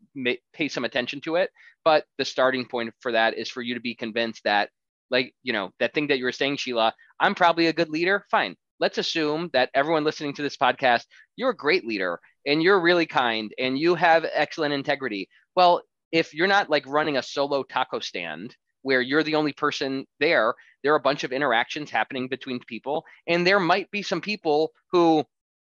pay 0.53 0.67
some 0.67 0.85
attention 0.85 1.21
to 1.21 1.35
it 1.35 1.49
but 1.83 2.05
the 2.17 2.25
starting 2.25 2.65
point 2.65 2.93
for 2.99 3.11
that 3.11 3.37
is 3.37 3.49
for 3.49 3.61
you 3.61 3.73
to 3.73 3.81
be 3.81 3.95
convinced 3.95 4.43
that 4.43 4.69
like 5.09 5.33
you 5.43 5.53
know 5.53 5.71
that 5.79 5.93
thing 5.93 6.07
that 6.07 6.17
you 6.17 6.25
were 6.25 6.31
saying 6.31 6.57
sheila 6.57 6.93
i'm 7.19 7.35
probably 7.35 7.67
a 7.67 7.73
good 7.73 7.89
leader 7.89 8.25
fine 8.29 8.55
let's 8.81 8.97
assume 8.97 9.49
that 9.53 9.69
everyone 9.75 10.03
listening 10.03 10.33
to 10.33 10.41
this 10.41 10.57
podcast, 10.57 11.05
you're 11.37 11.51
a 11.51 11.55
great 11.55 11.85
leader 11.85 12.19
and 12.45 12.61
you're 12.61 12.81
really 12.81 13.05
kind 13.05 13.53
and 13.59 13.77
you 13.77 13.95
have 13.95 14.25
excellent 14.33 14.73
integrity. 14.73 15.29
Well, 15.55 15.83
if 16.11 16.33
you're 16.33 16.47
not 16.47 16.69
like 16.69 16.85
running 16.87 17.15
a 17.15 17.23
solo 17.23 17.63
taco 17.63 17.99
stand 17.99 18.57
where 18.81 18.99
you're 18.99 19.23
the 19.23 19.35
only 19.35 19.53
person 19.53 20.07
there, 20.19 20.55
there 20.83 20.91
are 20.93 20.97
a 20.97 21.01
bunch 21.01 21.23
of 21.23 21.31
interactions 21.31 21.91
happening 21.91 22.27
between 22.27 22.59
people. 22.67 23.05
And 23.27 23.45
there 23.45 23.59
might 23.59 23.89
be 23.91 24.01
some 24.01 24.19
people 24.19 24.71
who 24.91 25.23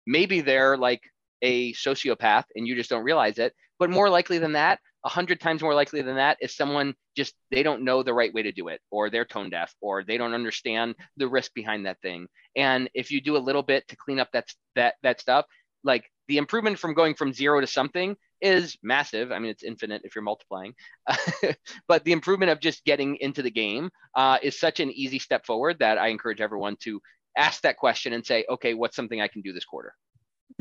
maybe 0.06 0.40
they're 0.40 0.76
like 0.76 1.02
a 1.42 1.72
sociopath 1.74 2.44
and 2.54 2.66
you 2.66 2.74
just 2.74 2.90
don't 2.90 3.04
realize 3.04 3.38
it. 3.38 3.52
But 3.78 3.90
more 3.90 4.08
likely 4.08 4.38
than 4.38 4.52
that, 4.52 4.80
a 5.06 5.08
hundred 5.08 5.40
times 5.40 5.62
more 5.62 5.74
likely 5.74 6.02
than 6.02 6.16
that 6.16 6.36
is 6.40 6.56
someone 6.56 6.92
just 7.16 7.34
they 7.52 7.62
don't 7.62 7.84
know 7.84 8.02
the 8.02 8.12
right 8.12 8.34
way 8.34 8.42
to 8.42 8.50
do 8.50 8.66
it 8.66 8.80
or 8.90 9.08
they're 9.08 9.24
tone 9.24 9.48
deaf 9.48 9.72
or 9.80 10.02
they 10.02 10.18
don't 10.18 10.34
understand 10.34 10.96
the 11.16 11.28
risk 11.28 11.54
behind 11.54 11.86
that 11.86 12.00
thing 12.02 12.26
and 12.56 12.90
if 12.92 13.12
you 13.12 13.20
do 13.20 13.36
a 13.36 13.46
little 13.46 13.62
bit 13.62 13.86
to 13.86 13.96
clean 13.96 14.18
up 14.18 14.28
that 14.32 14.46
that 14.74 14.96
that 15.04 15.20
stuff 15.20 15.46
like 15.84 16.04
the 16.26 16.38
improvement 16.38 16.76
from 16.76 16.92
going 16.92 17.14
from 17.14 17.32
zero 17.32 17.60
to 17.60 17.68
something 17.68 18.16
is 18.40 18.76
massive 18.82 19.30
i 19.30 19.38
mean 19.38 19.50
it's 19.50 19.62
infinite 19.62 20.02
if 20.04 20.16
you're 20.16 20.22
multiplying 20.22 20.74
but 21.88 22.02
the 22.02 22.12
improvement 22.12 22.50
of 22.50 22.58
just 22.58 22.84
getting 22.84 23.16
into 23.20 23.42
the 23.42 23.50
game 23.50 23.88
uh, 24.16 24.38
is 24.42 24.58
such 24.58 24.80
an 24.80 24.90
easy 24.90 25.20
step 25.20 25.46
forward 25.46 25.78
that 25.78 25.98
i 25.98 26.08
encourage 26.08 26.40
everyone 26.40 26.76
to 26.80 27.00
ask 27.36 27.62
that 27.62 27.76
question 27.76 28.12
and 28.12 28.24
say 28.24 28.44
okay 28.48 28.74
what's 28.74 28.96
something 28.96 29.20
i 29.20 29.28
can 29.28 29.42
do 29.42 29.52
this 29.52 29.64
quarter 29.64 29.94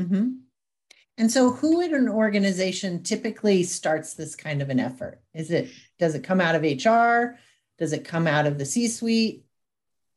mm-hmm. 0.00 0.30
And 1.18 1.32
so 1.32 1.50
who 1.50 1.80
in 1.80 1.94
an 1.94 2.08
organization 2.08 3.02
typically 3.02 3.62
starts 3.62 4.14
this 4.14 4.36
kind 4.36 4.60
of 4.60 4.68
an 4.68 4.78
effort? 4.78 5.20
Is 5.32 5.50
it 5.50 5.70
does 5.98 6.14
it 6.14 6.24
come 6.24 6.40
out 6.40 6.54
of 6.54 6.62
HR? 6.62 7.38
Does 7.78 7.92
it 7.92 8.04
come 8.04 8.26
out 8.26 8.46
of 8.46 8.58
the 8.58 8.66
C-suite? 8.66 9.44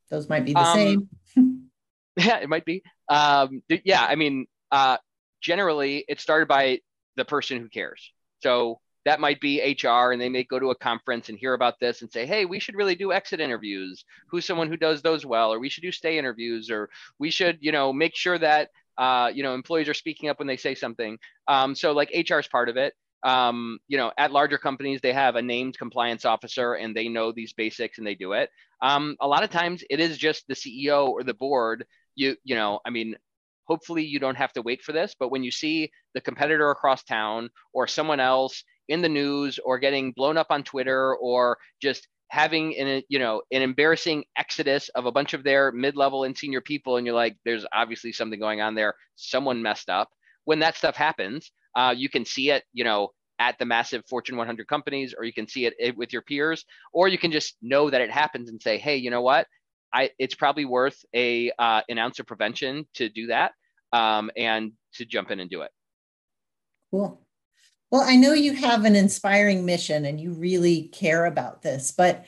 Those 0.09 0.27
might 0.27 0.45
be 0.45 0.53
the 0.53 0.59
um, 0.59 0.75
same. 0.75 1.09
yeah, 2.17 2.39
it 2.39 2.49
might 2.49 2.65
be. 2.65 2.83
Um, 3.07 3.63
yeah, 3.69 4.03
I 4.03 4.15
mean, 4.15 4.47
uh, 4.71 4.97
generally 5.41 6.03
it 6.07 6.19
started 6.19 6.47
by 6.47 6.79
the 7.15 7.25
person 7.25 7.59
who 7.59 7.69
cares. 7.69 8.11
So 8.41 8.79
that 9.09 9.19
might 9.19 9.41
be 9.41 9.75
HR 9.81 10.11
and 10.11 10.21
they 10.21 10.29
may 10.29 10.43
go 10.43 10.59
to 10.59 10.69
a 10.69 10.75
conference 10.75 11.29
and 11.29 11.39
hear 11.39 11.55
about 11.55 11.79
this 11.79 12.03
and 12.03 12.11
say, 12.11 12.27
hey, 12.27 12.45
we 12.45 12.59
should 12.59 12.75
really 12.75 12.93
do 12.93 13.11
exit 13.11 13.39
interviews. 13.39 14.05
Who's 14.27 14.45
someone 14.45 14.67
who 14.67 14.77
does 14.77 15.01
those 15.01 15.25
well? 15.25 15.51
Or 15.51 15.57
we 15.57 15.67
should 15.67 15.81
do 15.81 15.91
stay 15.91 16.19
interviews, 16.19 16.69
or 16.69 16.91
we 17.17 17.31
should, 17.31 17.57
you 17.59 17.71
know, 17.71 17.91
make 17.91 18.15
sure 18.15 18.37
that 18.37 18.69
uh, 18.99 19.31
you 19.33 19.41
know, 19.41 19.55
employees 19.55 19.89
are 19.89 19.93
speaking 19.95 20.29
up 20.29 20.37
when 20.37 20.47
they 20.47 20.57
say 20.57 20.75
something. 20.75 21.17
Um, 21.47 21.73
so 21.73 21.93
like 21.93 22.11
HR 22.13 22.39
is 22.39 22.47
part 22.47 22.69
of 22.69 22.77
it. 22.77 22.93
Um, 23.23 23.79
you 23.87 23.97
know, 23.97 24.11
at 24.17 24.31
larger 24.31 24.57
companies, 24.57 24.99
they 25.01 25.13
have 25.13 25.35
a 25.37 25.41
named 25.41 25.77
compliance 25.77 26.25
officer 26.25 26.73
and 26.73 26.93
they 26.95 27.07
know 27.07 27.31
these 27.31 27.53
basics 27.53 27.97
and 27.97 28.05
they 28.05 28.15
do 28.15 28.33
it. 28.33 28.49
Um, 28.81 29.15
a 29.21 29.27
lot 29.27 29.43
of 29.43 29.49
times 29.49 29.83
it 29.89 29.99
is 30.01 30.17
just 30.17 30.45
the 30.47 30.53
CEO 30.53 31.07
or 31.07 31.23
the 31.23 31.33
board. 31.33 31.85
You, 32.15 32.35
you 32.43 32.55
know, 32.55 32.81
I 32.85 32.89
mean, 32.89 33.15
hopefully 33.69 34.03
you 34.03 34.19
don't 34.19 34.35
have 34.35 34.51
to 34.53 34.63
wait 34.63 34.81
for 34.81 34.91
this, 34.91 35.15
but 35.17 35.29
when 35.29 35.43
you 35.43 35.51
see 35.51 35.91
the 36.13 36.21
competitor 36.21 36.69
across 36.71 37.03
town 37.03 37.49
or 37.71 37.87
someone 37.87 38.19
else 38.19 38.63
in 38.89 39.01
the 39.01 39.09
news 39.09 39.59
or 39.63 39.79
getting 39.79 40.11
blown 40.11 40.37
up 40.37 40.47
on 40.49 40.63
Twitter 40.63 41.15
or 41.15 41.57
just 41.81 42.07
having 42.29 42.77
an 42.77 43.01
you 43.09 43.19
know 43.19 43.41
an 43.51 43.61
embarrassing 43.61 44.23
exodus 44.37 44.89
of 44.89 45.05
a 45.05 45.11
bunch 45.11 45.33
of 45.33 45.43
their 45.43 45.71
mid-level 45.71 46.23
and 46.23 46.37
senior 46.37 46.61
people 46.61 46.97
and 46.97 47.05
you're 47.05 47.15
like 47.15 47.35
there's 47.45 47.65
obviously 47.73 48.11
something 48.11 48.39
going 48.39 48.61
on 48.61 48.75
there. 48.75 48.93
Someone 49.15 49.61
messed 49.61 49.89
up. 49.89 50.09
When 50.45 50.59
that 50.59 50.75
stuff 50.75 50.95
happens 50.95 51.51
uh, 51.75 51.93
you 51.95 52.09
can 52.09 52.25
see 52.25 52.51
it 52.51 52.63
you 52.73 52.83
know 52.83 53.09
at 53.39 53.57
the 53.57 53.65
massive 53.65 54.03
fortune 54.09 54.35
100 54.35 54.67
companies 54.67 55.13
or 55.17 55.23
you 55.23 55.31
can 55.31 55.47
see 55.47 55.65
it, 55.65 55.73
it 55.79 55.95
with 55.95 56.11
your 56.11 56.21
peers 56.21 56.65
or 56.91 57.07
you 57.07 57.17
can 57.17 57.31
just 57.31 57.55
know 57.61 57.89
that 57.89 58.01
it 58.01 58.11
happens 58.11 58.49
and 58.49 58.61
say 58.61 58.77
hey 58.77 58.97
you 58.97 59.09
know 59.09 59.21
what? 59.21 59.47
I, 59.91 60.11
it's 60.19 60.35
probably 60.35 60.65
worth 60.65 61.03
a 61.15 61.51
uh, 61.57 61.81
an 61.89 61.97
ounce 61.97 62.19
of 62.19 62.27
prevention 62.27 62.87
to 62.95 63.09
do 63.09 63.27
that 63.27 63.53
um, 63.91 64.29
and 64.37 64.73
to 64.93 65.05
jump 65.05 65.31
in 65.31 65.39
and 65.39 65.49
do 65.49 65.61
it. 65.61 65.71
Cool 66.91 67.19
well, 67.91 68.01
I 68.01 68.15
know 68.15 68.33
you 68.33 68.53
have 68.53 68.85
an 68.85 68.95
inspiring 68.95 69.65
mission 69.65 70.05
and 70.05 70.19
you 70.19 70.33
really 70.33 70.83
care 70.89 71.25
about 71.25 71.61
this, 71.61 71.91
but 71.91 72.25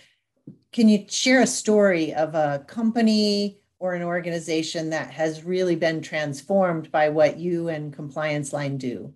can 0.71 0.89
you 0.89 1.05
share 1.07 1.41
a 1.41 1.47
story 1.47 2.13
of 2.13 2.33
a 2.33 2.63
company 2.67 3.61
or 3.79 3.93
an 3.93 4.03
organization 4.03 4.91
that 4.91 5.11
has 5.11 5.43
really 5.43 5.75
been 5.75 6.01
transformed 6.01 6.91
by 6.91 7.09
what 7.09 7.37
you 7.37 7.67
and 7.67 7.93
Compliance 7.93 8.53
Line 8.53 8.77
do? 8.77 9.13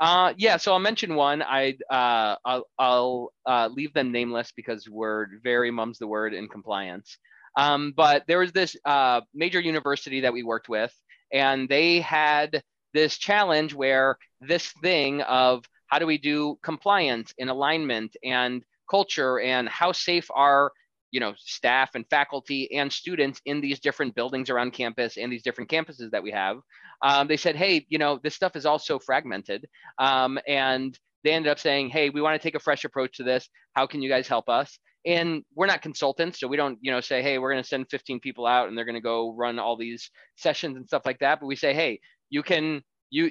Uh, 0.00 0.32
yeah, 0.36 0.56
so 0.56 0.72
I'll 0.72 0.78
mention 0.78 1.14
one. 1.16 1.42
I 1.42 1.76
uh, 1.90 2.36
I'll, 2.44 2.68
I'll 2.78 3.32
uh, 3.46 3.68
leave 3.72 3.92
them 3.94 4.12
nameless 4.12 4.52
because 4.54 4.88
we're 4.88 5.26
very 5.42 5.70
mum's 5.70 5.98
the 5.98 6.06
word 6.06 6.34
in 6.34 6.48
compliance. 6.48 7.18
Um, 7.56 7.92
but 7.96 8.22
there 8.28 8.38
was 8.38 8.52
this 8.52 8.76
uh, 8.84 9.22
major 9.34 9.60
university 9.60 10.20
that 10.20 10.32
we 10.32 10.44
worked 10.44 10.68
with, 10.68 10.94
and 11.32 11.68
they 11.68 12.00
had 12.00 12.62
this 12.94 13.18
challenge 13.18 13.74
where 13.74 14.16
this 14.40 14.72
thing 14.82 15.22
of 15.22 15.64
how 15.86 15.98
do 15.98 16.06
we 16.06 16.18
do 16.18 16.58
compliance 16.62 17.32
and 17.38 17.50
alignment 17.50 18.16
and 18.24 18.62
culture 18.90 19.40
and 19.40 19.68
how 19.68 19.92
safe 19.92 20.30
are 20.34 20.72
you 21.10 21.20
know 21.20 21.32
staff 21.38 21.90
and 21.94 22.04
faculty 22.10 22.72
and 22.74 22.92
students 22.92 23.40
in 23.46 23.60
these 23.60 23.80
different 23.80 24.14
buildings 24.14 24.50
around 24.50 24.72
campus 24.72 25.16
and 25.16 25.32
these 25.32 25.42
different 25.42 25.70
campuses 25.70 26.10
that 26.10 26.22
we 26.22 26.30
have 26.30 26.58
um, 27.02 27.28
they 27.28 27.36
said 27.36 27.56
hey 27.56 27.84
you 27.88 27.98
know 27.98 28.18
this 28.22 28.34
stuff 28.34 28.56
is 28.56 28.66
all 28.66 28.78
so 28.78 28.98
fragmented 28.98 29.66
um, 29.98 30.38
and 30.46 30.98
they 31.24 31.32
ended 31.32 31.50
up 31.50 31.58
saying 31.58 31.88
hey 31.88 32.10
we 32.10 32.20
want 32.20 32.40
to 32.40 32.46
take 32.46 32.54
a 32.54 32.60
fresh 32.60 32.84
approach 32.84 33.16
to 33.16 33.22
this. 33.22 33.48
How 33.74 33.86
can 33.86 34.02
you 34.02 34.08
guys 34.08 34.28
help 34.28 34.48
us? 34.48 34.78
And 35.04 35.44
we're 35.54 35.66
not 35.66 35.82
consultants 35.82 36.40
so 36.40 36.48
we 36.48 36.56
don't 36.56 36.78
you 36.80 36.90
know 36.90 37.00
say 37.00 37.22
hey 37.22 37.38
we're 37.38 37.52
going 37.52 37.62
to 37.62 37.68
send 37.68 37.88
15 37.90 38.20
people 38.20 38.46
out 38.46 38.68
and 38.68 38.76
they're 38.76 38.84
going 38.84 38.94
to 38.94 39.00
go 39.00 39.32
run 39.32 39.58
all 39.58 39.76
these 39.76 40.10
sessions 40.36 40.76
and 40.76 40.86
stuff 40.86 41.06
like 41.06 41.20
that 41.20 41.40
but 41.40 41.46
we 41.46 41.56
say 41.56 41.72
hey 41.72 42.00
you 42.30 42.42
can 42.42 42.82
you 43.10 43.30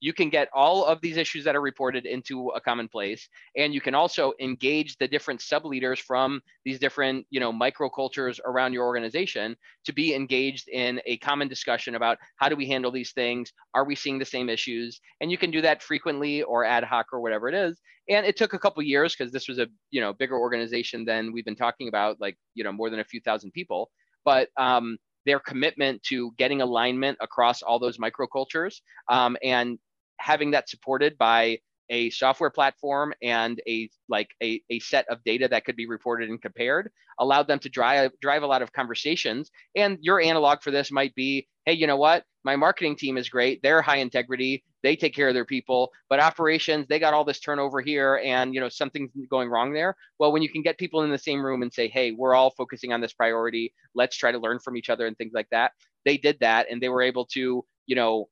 you 0.00 0.12
can 0.12 0.28
get 0.28 0.48
all 0.52 0.84
of 0.84 1.00
these 1.00 1.16
issues 1.16 1.44
that 1.44 1.56
are 1.56 1.62
reported 1.62 2.04
into 2.04 2.48
a 2.50 2.60
common 2.60 2.88
place 2.88 3.26
and 3.56 3.72
you 3.72 3.80
can 3.80 3.94
also 3.94 4.34
engage 4.38 4.98
the 4.98 5.08
different 5.08 5.40
sub 5.40 5.64
leaders 5.64 5.98
from 5.98 6.42
these 6.66 6.78
different 6.78 7.26
you 7.30 7.40
know 7.40 7.50
microcultures 7.50 8.38
around 8.44 8.74
your 8.74 8.84
organization 8.84 9.56
to 9.84 9.92
be 9.94 10.14
engaged 10.14 10.68
in 10.68 11.00
a 11.06 11.16
common 11.18 11.48
discussion 11.48 11.94
about 11.94 12.18
how 12.36 12.50
do 12.50 12.56
we 12.56 12.66
handle 12.66 12.90
these 12.90 13.12
things? 13.12 13.52
Are 13.72 13.86
we 13.86 13.94
seeing 13.94 14.18
the 14.18 14.24
same 14.26 14.50
issues? 14.50 15.00
And 15.22 15.30
you 15.30 15.38
can 15.38 15.50
do 15.50 15.62
that 15.62 15.82
frequently 15.82 16.42
or 16.42 16.64
ad 16.64 16.84
hoc 16.84 17.06
or 17.12 17.20
whatever 17.20 17.48
it 17.48 17.54
is. 17.54 17.80
And 18.10 18.26
it 18.26 18.36
took 18.36 18.52
a 18.52 18.58
couple 18.58 18.82
years 18.82 19.16
because 19.16 19.32
this 19.32 19.48
was 19.48 19.58
a 19.58 19.68
you 19.90 20.02
know 20.02 20.12
bigger 20.12 20.38
organization 20.38 21.06
than 21.06 21.32
we've 21.32 21.46
been 21.46 21.56
talking 21.56 21.88
about 21.88 22.20
like 22.20 22.36
you 22.54 22.62
know 22.62 22.72
more 22.72 22.90
than 22.90 23.00
a 23.00 23.04
few 23.04 23.20
thousand 23.20 23.52
people. 23.52 23.90
But 24.22 24.48
um, 24.58 24.98
their 25.26 25.40
commitment 25.40 26.02
to 26.04 26.32
getting 26.38 26.62
alignment 26.62 27.18
across 27.20 27.62
all 27.62 27.78
those 27.78 27.98
microcultures 27.98 28.80
um, 29.08 29.36
and 29.42 29.78
having 30.18 30.50
that 30.52 30.68
supported 30.68 31.16
by 31.18 31.58
a 31.90 32.10
software 32.10 32.50
platform 32.50 33.12
and 33.22 33.60
a 33.68 33.88
like 34.08 34.30
a, 34.42 34.62
a 34.70 34.78
set 34.80 35.06
of 35.08 35.22
data 35.24 35.48
that 35.48 35.64
could 35.64 35.76
be 35.76 35.86
reported 35.86 36.30
and 36.30 36.40
compared 36.40 36.90
allowed 37.20 37.46
them 37.46 37.58
to 37.60 37.68
drive 37.68 38.10
drive 38.20 38.42
a 38.42 38.46
lot 38.46 38.62
of 38.62 38.72
conversations. 38.72 39.50
And 39.76 39.98
your 40.00 40.20
analog 40.20 40.62
for 40.62 40.70
this 40.70 40.90
might 40.90 41.14
be 41.14 41.46
hey 41.64 41.74
you 41.74 41.86
know 41.86 41.96
what? 41.96 42.24
My 42.44 42.56
marketing 42.56 42.96
team 42.96 43.16
is 43.16 43.28
great. 43.28 43.62
They're 43.62 43.80
high 43.82 43.98
integrity. 43.98 44.64
They 44.82 44.96
take 44.96 45.14
care 45.14 45.28
of 45.28 45.34
their 45.34 45.46
people. 45.46 45.90
But 46.08 46.20
operations 46.20 46.86
they 46.88 46.98
got 46.98 47.14
all 47.14 47.24
this 47.24 47.40
turnover 47.40 47.80
here 47.80 48.20
and 48.24 48.54
you 48.54 48.60
know 48.60 48.68
something's 48.68 49.10
going 49.30 49.48
wrong 49.48 49.72
there. 49.72 49.96
Well 50.18 50.32
when 50.32 50.42
you 50.42 50.50
can 50.50 50.62
get 50.62 50.78
people 50.78 51.02
in 51.02 51.10
the 51.10 51.18
same 51.18 51.44
room 51.44 51.62
and 51.62 51.72
say 51.72 51.88
hey 51.88 52.12
we're 52.12 52.34
all 52.34 52.50
focusing 52.50 52.92
on 52.92 53.00
this 53.00 53.12
priority. 53.12 53.72
Let's 53.94 54.16
try 54.16 54.32
to 54.32 54.38
learn 54.38 54.58
from 54.58 54.76
each 54.76 54.90
other 54.90 55.06
and 55.06 55.16
things 55.16 55.32
like 55.34 55.48
that 55.50 55.72
they 56.04 56.16
did 56.16 56.38
that 56.40 56.66
and 56.70 56.82
they 56.82 56.88
were 56.88 57.02
able 57.02 57.26
to 57.26 57.64
you 57.86 57.96
know 57.96 58.28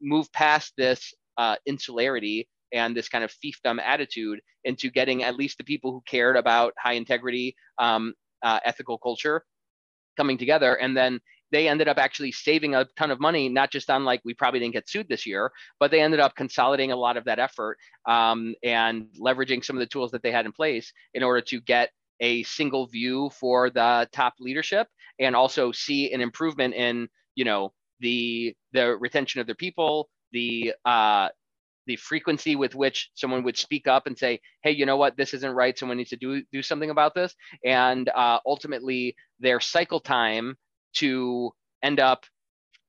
move 0.00 0.32
past 0.32 0.72
this 0.76 1.14
uh, 1.36 1.56
insularity 1.66 2.48
and 2.72 2.96
this 2.96 3.08
kind 3.08 3.24
of 3.24 3.32
fiefdom 3.32 3.80
attitude 3.80 4.40
into 4.64 4.90
getting 4.90 5.22
at 5.22 5.36
least 5.36 5.58
the 5.58 5.64
people 5.64 5.92
who 5.92 6.02
cared 6.06 6.36
about 6.36 6.74
high 6.78 6.94
integrity, 6.94 7.54
um, 7.78 8.14
uh, 8.42 8.60
ethical 8.64 8.98
culture 8.98 9.42
coming 10.16 10.38
together. 10.38 10.74
And 10.74 10.96
then 10.96 11.20
they 11.52 11.68
ended 11.68 11.88
up 11.88 11.98
actually 11.98 12.32
saving 12.32 12.74
a 12.74 12.86
ton 12.96 13.10
of 13.10 13.20
money, 13.20 13.48
not 13.48 13.70
just 13.70 13.90
on 13.90 14.04
like 14.04 14.20
we 14.24 14.34
probably 14.34 14.60
didn't 14.60 14.74
get 14.74 14.88
sued 14.88 15.08
this 15.08 15.26
year, 15.26 15.50
but 15.78 15.90
they 15.90 16.00
ended 16.00 16.20
up 16.20 16.36
consolidating 16.36 16.92
a 16.92 16.96
lot 16.96 17.16
of 17.16 17.24
that 17.24 17.38
effort 17.38 17.76
um, 18.06 18.54
and 18.62 19.06
leveraging 19.20 19.64
some 19.64 19.76
of 19.76 19.80
the 19.80 19.86
tools 19.86 20.10
that 20.12 20.22
they 20.22 20.30
had 20.30 20.46
in 20.46 20.52
place 20.52 20.92
in 21.14 21.22
order 21.22 21.40
to 21.40 21.60
get 21.60 21.90
a 22.20 22.42
single 22.44 22.86
view 22.86 23.30
for 23.30 23.70
the 23.70 24.08
top 24.12 24.34
leadership 24.38 24.86
and 25.18 25.34
also 25.34 25.72
see 25.72 26.12
an 26.12 26.20
improvement 26.20 26.74
in 26.74 27.08
you 27.34 27.44
know 27.44 27.72
the 28.00 28.54
the 28.72 28.96
retention 28.98 29.40
of 29.40 29.46
their 29.46 29.54
people 29.54 30.08
the 30.32 30.74
uh, 30.84 31.28
the 31.90 31.96
frequency 31.96 32.54
with 32.54 32.76
which 32.76 33.10
someone 33.16 33.42
would 33.42 33.58
speak 33.58 33.88
up 33.88 34.06
and 34.06 34.16
say, 34.16 34.38
"Hey, 34.62 34.70
you 34.70 34.86
know 34.86 34.96
what? 34.96 35.16
This 35.16 35.34
isn't 35.34 35.56
right. 35.62 35.76
Someone 35.76 35.98
needs 35.98 36.10
to 36.10 36.16
do 36.16 36.44
do 36.52 36.62
something 36.62 36.90
about 36.90 37.16
this." 37.16 37.34
And 37.64 38.08
uh, 38.10 38.38
ultimately, 38.46 39.16
their 39.40 39.58
cycle 39.58 39.98
time 39.98 40.56
to 41.02 41.50
end 41.82 41.98
up 41.98 42.24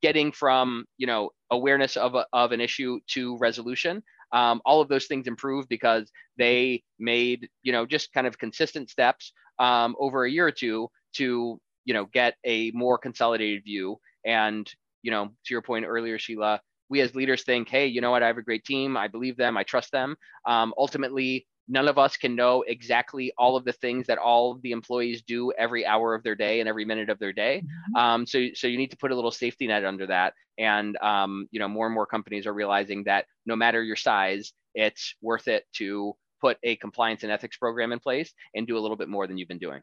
getting 0.03 0.31
from 0.31 0.85
you 0.99 1.07
know 1.07 1.31
awareness 1.49 1.97
of 1.97 2.13
a, 2.13 2.27
of 2.31 2.51
an 2.51 2.61
issue 2.61 2.99
to 3.15 3.37
resolution. 3.39 4.03
Um, 4.33 4.61
all 4.65 4.81
of 4.81 4.87
those 4.87 5.07
things 5.07 5.27
improved 5.27 5.67
because 5.67 6.11
they 6.37 6.83
made 6.99 7.49
you 7.63 7.71
know 7.71 7.87
just 7.87 8.13
kind 8.13 8.27
of 8.27 8.37
consistent 8.37 8.91
steps 8.91 9.33
um, 9.57 9.95
over 9.99 10.25
a 10.25 10.31
year 10.31 10.45
or 10.45 10.51
two 10.51 10.89
to 11.15 11.59
you 11.85 11.93
know 11.95 12.05
get 12.13 12.35
a 12.45 12.69
more 12.75 12.99
consolidated 12.99 13.63
view. 13.63 13.97
And 14.23 14.71
you 15.01 15.09
know 15.09 15.25
to 15.45 15.53
your 15.55 15.63
point 15.63 15.85
earlier, 15.87 16.19
Sheila, 16.19 16.61
we 16.91 16.99
as 17.01 17.15
leaders 17.15 17.43
think, 17.43 17.69
hey, 17.69 17.87
you 17.87 18.01
know 18.01 18.11
what? 18.11 18.21
I 18.21 18.27
have 18.27 18.37
a 18.37 18.43
great 18.43 18.65
team. 18.65 18.97
I 18.97 19.07
believe 19.07 19.37
them. 19.37 19.57
I 19.57 19.63
trust 19.63 19.91
them. 19.91 20.15
Um, 20.45 20.73
ultimately, 20.77 21.47
none 21.69 21.87
of 21.87 21.97
us 21.97 22.17
can 22.17 22.35
know 22.35 22.63
exactly 22.67 23.31
all 23.37 23.55
of 23.55 23.63
the 23.63 23.71
things 23.71 24.05
that 24.07 24.17
all 24.17 24.51
of 24.51 24.61
the 24.61 24.73
employees 24.73 25.21
do 25.21 25.53
every 25.57 25.85
hour 25.85 26.13
of 26.13 26.21
their 26.21 26.35
day 26.35 26.59
and 26.59 26.67
every 26.67 26.83
minute 26.83 27.09
of 27.09 27.17
their 27.17 27.31
day. 27.31 27.63
Mm-hmm. 27.63 27.95
Um, 27.95 28.27
so, 28.27 28.47
so 28.53 28.67
you 28.67 28.77
need 28.77 28.91
to 28.91 28.97
put 28.97 29.11
a 29.11 29.15
little 29.15 29.31
safety 29.31 29.67
net 29.67 29.85
under 29.85 30.05
that. 30.07 30.33
And 30.57 30.97
um, 30.97 31.47
you 31.51 31.59
know, 31.59 31.69
more 31.69 31.87
and 31.87 31.95
more 31.95 32.05
companies 32.05 32.45
are 32.45 32.53
realizing 32.53 33.05
that 33.05 33.25
no 33.45 33.55
matter 33.55 33.81
your 33.81 33.95
size, 33.95 34.51
it's 34.75 35.15
worth 35.21 35.47
it 35.47 35.63
to 35.75 36.13
put 36.41 36.57
a 36.63 36.75
compliance 36.75 37.23
and 37.23 37.31
ethics 37.31 37.55
program 37.55 37.93
in 37.93 37.99
place 37.99 38.33
and 38.53 38.67
do 38.67 38.77
a 38.77 38.81
little 38.81 38.97
bit 38.97 39.07
more 39.07 39.27
than 39.27 39.37
you've 39.37 39.47
been 39.47 39.57
doing. 39.57 39.81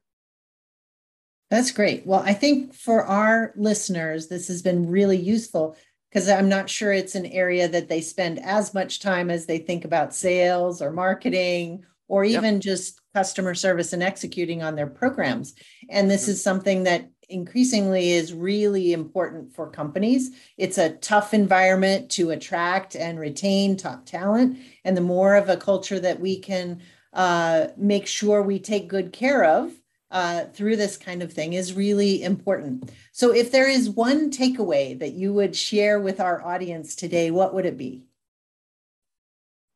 That's 1.50 1.70
great. 1.70 2.06
Well, 2.06 2.20
I 2.20 2.34
think 2.34 2.74
for 2.74 3.04
our 3.04 3.54
listeners, 3.56 4.28
this 4.28 4.48
has 4.48 4.60
been 4.60 4.90
really 4.90 5.16
useful 5.16 5.76
because 6.18 6.30
I'm 6.30 6.48
not 6.48 6.68
sure 6.68 6.92
it's 6.92 7.14
an 7.14 7.26
area 7.26 7.68
that 7.68 7.88
they 7.88 8.00
spend 8.00 8.40
as 8.40 8.74
much 8.74 8.98
time 8.98 9.30
as 9.30 9.46
they 9.46 9.58
think 9.58 9.84
about 9.84 10.12
sales 10.12 10.82
or 10.82 10.90
marketing 10.90 11.84
or 12.08 12.24
even 12.24 12.54
yep. 12.54 12.62
just 12.62 13.00
customer 13.14 13.54
service 13.54 13.92
and 13.92 14.02
executing 14.02 14.60
on 14.60 14.74
their 14.74 14.88
programs. 14.88 15.54
And 15.88 16.10
this 16.10 16.22
mm-hmm. 16.22 16.32
is 16.32 16.42
something 16.42 16.82
that 16.82 17.08
increasingly 17.28 18.10
is 18.10 18.34
really 18.34 18.92
important 18.92 19.54
for 19.54 19.70
companies. 19.70 20.32
It's 20.56 20.76
a 20.76 20.96
tough 20.96 21.32
environment 21.32 22.10
to 22.12 22.30
attract 22.30 22.96
and 22.96 23.20
retain 23.20 23.76
top 23.76 24.04
talent. 24.04 24.58
And 24.84 24.96
the 24.96 25.02
more 25.02 25.36
of 25.36 25.48
a 25.48 25.56
culture 25.56 26.00
that 26.00 26.18
we 26.18 26.40
can 26.40 26.80
uh, 27.12 27.68
make 27.76 28.08
sure 28.08 28.42
we 28.42 28.58
take 28.58 28.88
good 28.88 29.12
care 29.12 29.44
of, 29.44 29.70
uh, 30.10 30.44
through 30.46 30.76
this 30.76 30.96
kind 30.96 31.22
of 31.22 31.32
thing 31.32 31.52
is 31.52 31.74
really 31.74 32.22
important. 32.22 32.90
So, 33.12 33.32
if 33.34 33.50
there 33.52 33.68
is 33.68 33.90
one 33.90 34.30
takeaway 34.30 34.98
that 34.98 35.12
you 35.12 35.32
would 35.34 35.54
share 35.54 36.00
with 36.00 36.20
our 36.20 36.42
audience 36.44 36.94
today, 36.94 37.30
what 37.30 37.54
would 37.54 37.66
it 37.66 37.76
be? 37.76 38.04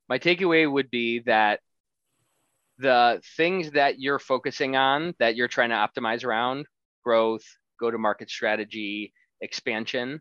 My 0.09 0.19
takeaway 0.19 0.71
would 0.71 0.91
be 0.91 1.21
that 1.21 1.61
the 2.79 3.21
things 3.37 3.73
that 3.73 4.01
you're 4.01 4.19
focusing 4.19 4.77
on, 4.77 5.15
that 5.19 5.37
you're 5.37 5.49
trying 5.49 5.71
to 5.71 5.77
optimize 5.77 6.25
around 6.25 6.67
growth, 7.05 7.45
go 7.79 7.91
to 7.91 7.99
market 7.99 8.31
strategy, 8.31 9.13
expansion, 9.41 10.21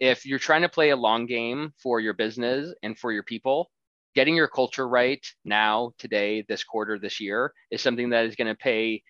if 0.00 0.26
you're 0.26 0.38
trying 0.38 0.62
to 0.62 0.68
play 0.68 0.90
a 0.90 0.96
long 0.96 1.26
game 1.26 1.72
for 1.80 2.00
your 2.00 2.12
business 2.12 2.74
and 2.82 2.98
for 2.98 3.12
your 3.12 3.22
people, 3.22 3.70
getting 4.14 4.34
your 4.34 4.48
culture 4.48 4.86
right 4.86 5.24
now, 5.44 5.92
today, 5.98 6.44
this 6.48 6.64
quarter, 6.64 6.98
this 6.98 7.20
year 7.20 7.52
is 7.70 7.80
something 7.80 8.10
that 8.10 8.26
is 8.26 8.36
going 8.36 8.48
to 8.48 8.54
pay 8.54 9.02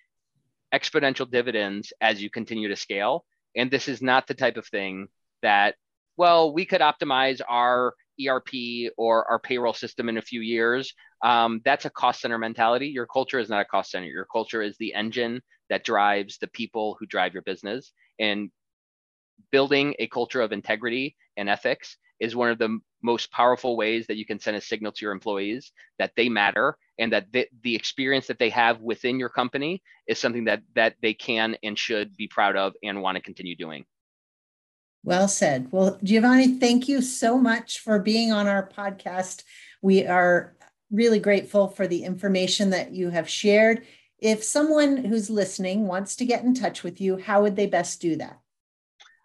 exponential 0.72 1.30
dividends 1.30 1.92
as 2.00 2.22
you 2.22 2.30
continue 2.30 2.68
to 2.68 2.76
scale. 2.76 3.24
And 3.56 3.70
this 3.70 3.88
is 3.88 4.00
not 4.00 4.26
the 4.26 4.34
type 4.34 4.56
of 4.56 4.66
thing 4.66 5.08
that, 5.42 5.74
well, 6.16 6.52
we 6.52 6.64
could 6.64 6.80
optimize 6.80 7.40
our 7.48 7.94
ERP 8.26 8.92
or 8.96 9.30
our 9.30 9.38
payroll 9.38 9.74
system 9.74 10.08
in 10.08 10.18
a 10.18 10.22
few 10.22 10.40
years. 10.40 10.94
Um, 11.22 11.60
that's 11.64 11.84
a 11.84 11.90
cost 11.90 12.20
center 12.20 12.38
mentality. 12.38 12.88
Your 12.88 13.06
culture 13.06 13.38
is 13.38 13.48
not 13.48 13.60
a 13.60 13.66
cost 13.66 13.90
center. 13.90 14.06
Your 14.06 14.26
culture 14.30 14.62
is 14.62 14.76
the 14.78 14.94
engine 14.94 15.40
that 15.68 15.84
drives 15.84 16.38
the 16.38 16.48
people 16.48 16.96
who 16.98 17.06
drive 17.06 17.32
your 17.32 17.42
business. 17.42 17.92
And 18.18 18.50
building 19.50 19.94
a 19.98 20.06
culture 20.06 20.40
of 20.40 20.52
integrity 20.52 21.16
and 21.36 21.48
ethics 21.48 21.96
is 22.20 22.36
one 22.36 22.50
of 22.50 22.58
the 22.58 22.78
most 23.02 23.30
powerful 23.30 23.76
ways 23.76 24.06
that 24.06 24.16
you 24.16 24.24
can 24.24 24.38
send 24.38 24.56
a 24.56 24.60
signal 24.60 24.92
to 24.92 25.04
your 25.04 25.12
employees 25.12 25.72
that 25.98 26.12
they 26.16 26.28
matter 26.28 26.76
and 26.98 27.12
that 27.12 27.30
the, 27.32 27.48
the 27.62 27.74
experience 27.74 28.26
that 28.26 28.38
they 28.38 28.50
have 28.50 28.80
within 28.80 29.18
your 29.18 29.28
company 29.28 29.82
is 30.06 30.18
something 30.18 30.44
that 30.44 30.62
that 30.74 30.94
they 31.02 31.14
can 31.14 31.56
and 31.62 31.78
should 31.78 32.16
be 32.16 32.28
proud 32.28 32.56
of 32.56 32.74
and 32.82 33.02
want 33.02 33.16
to 33.16 33.22
continue 33.22 33.56
doing. 33.56 33.84
Well 35.04 35.28
said. 35.28 35.68
Well 35.70 35.98
giovanni 36.02 36.58
thank 36.58 36.88
you 36.88 37.02
so 37.02 37.38
much 37.38 37.80
for 37.80 37.98
being 37.98 38.32
on 38.32 38.46
our 38.46 38.68
podcast. 38.68 39.44
We 39.80 40.06
are 40.06 40.56
really 40.90 41.18
grateful 41.18 41.68
for 41.68 41.86
the 41.86 42.04
information 42.04 42.70
that 42.70 42.92
you 42.92 43.10
have 43.10 43.28
shared. 43.28 43.84
If 44.18 44.44
someone 44.44 45.04
who's 45.04 45.28
listening 45.28 45.86
wants 45.88 46.14
to 46.16 46.24
get 46.24 46.44
in 46.44 46.54
touch 46.54 46.82
with 46.82 47.00
you 47.00 47.16
how 47.16 47.42
would 47.42 47.56
they 47.56 47.66
best 47.66 48.00
do 48.00 48.16
that? 48.16 48.38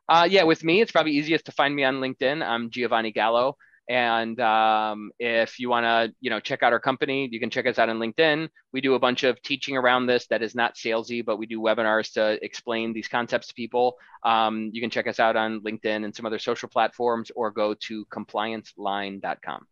Uh, 0.10 0.28
yeah, 0.30 0.44
with 0.44 0.64
me, 0.64 0.80
it's 0.80 0.92
probably 0.92 1.12
easiest 1.12 1.46
to 1.46 1.52
find 1.52 1.76
me 1.76 1.84
on 1.84 1.96
LinkedIn. 1.96 2.42
I'm 2.42 2.70
Giovanni 2.70 3.12
Gallo. 3.12 3.58
And 3.90 4.40
um, 4.42 5.12
if 5.18 5.60
you 5.60 5.70
want 5.70 5.86
to, 5.86 6.14
you 6.20 6.30
know, 6.30 6.40
check 6.40 6.62
out 6.62 6.74
our 6.74 6.80
company, 6.80 7.30
you 7.32 7.40
can 7.40 7.50
check 7.50 7.66
us 7.66 7.80
out 7.80 7.88
on 7.88 8.00
LinkedIn. 8.00 8.50
We 8.74 8.82
do 8.82 8.96
a 8.96 9.00
bunch 9.00 9.24
of 9.24 9.42
teaching 9.42 9.78
around 9.78 10.08
this 10.08 10.28
that 10.28 10.42
is 10.42 10.56
not 10.56 10.76
salesy, 10.76 11.24
but 11.24 11.38
we 11.38 11.46
do 11.46 11.62
webinars 11.62 12.12
to 12.14 12.44
explain 12.44 12.92
these 12.92 13.08
concepts 13.08 13.48
to 13.48 13.54
people. 13.54 13.98
Um, 14.24 14.72
you 14.74 14.82
can 14.82 14.90
check 14.90 15.08
us 15.08 15.20
out 15.20 15.38
on 15.38 15.62
LinkedIn 15.62 16.04
and 16.04 16.14
some 16.14 16.26
other 16.26 16.40
social 16.40 16.68
platforms, 16.68 17.32
or 17.36 17.50
go 17.50 17.74
to 17.74 18.06
complianceline.com. 18.08 19.66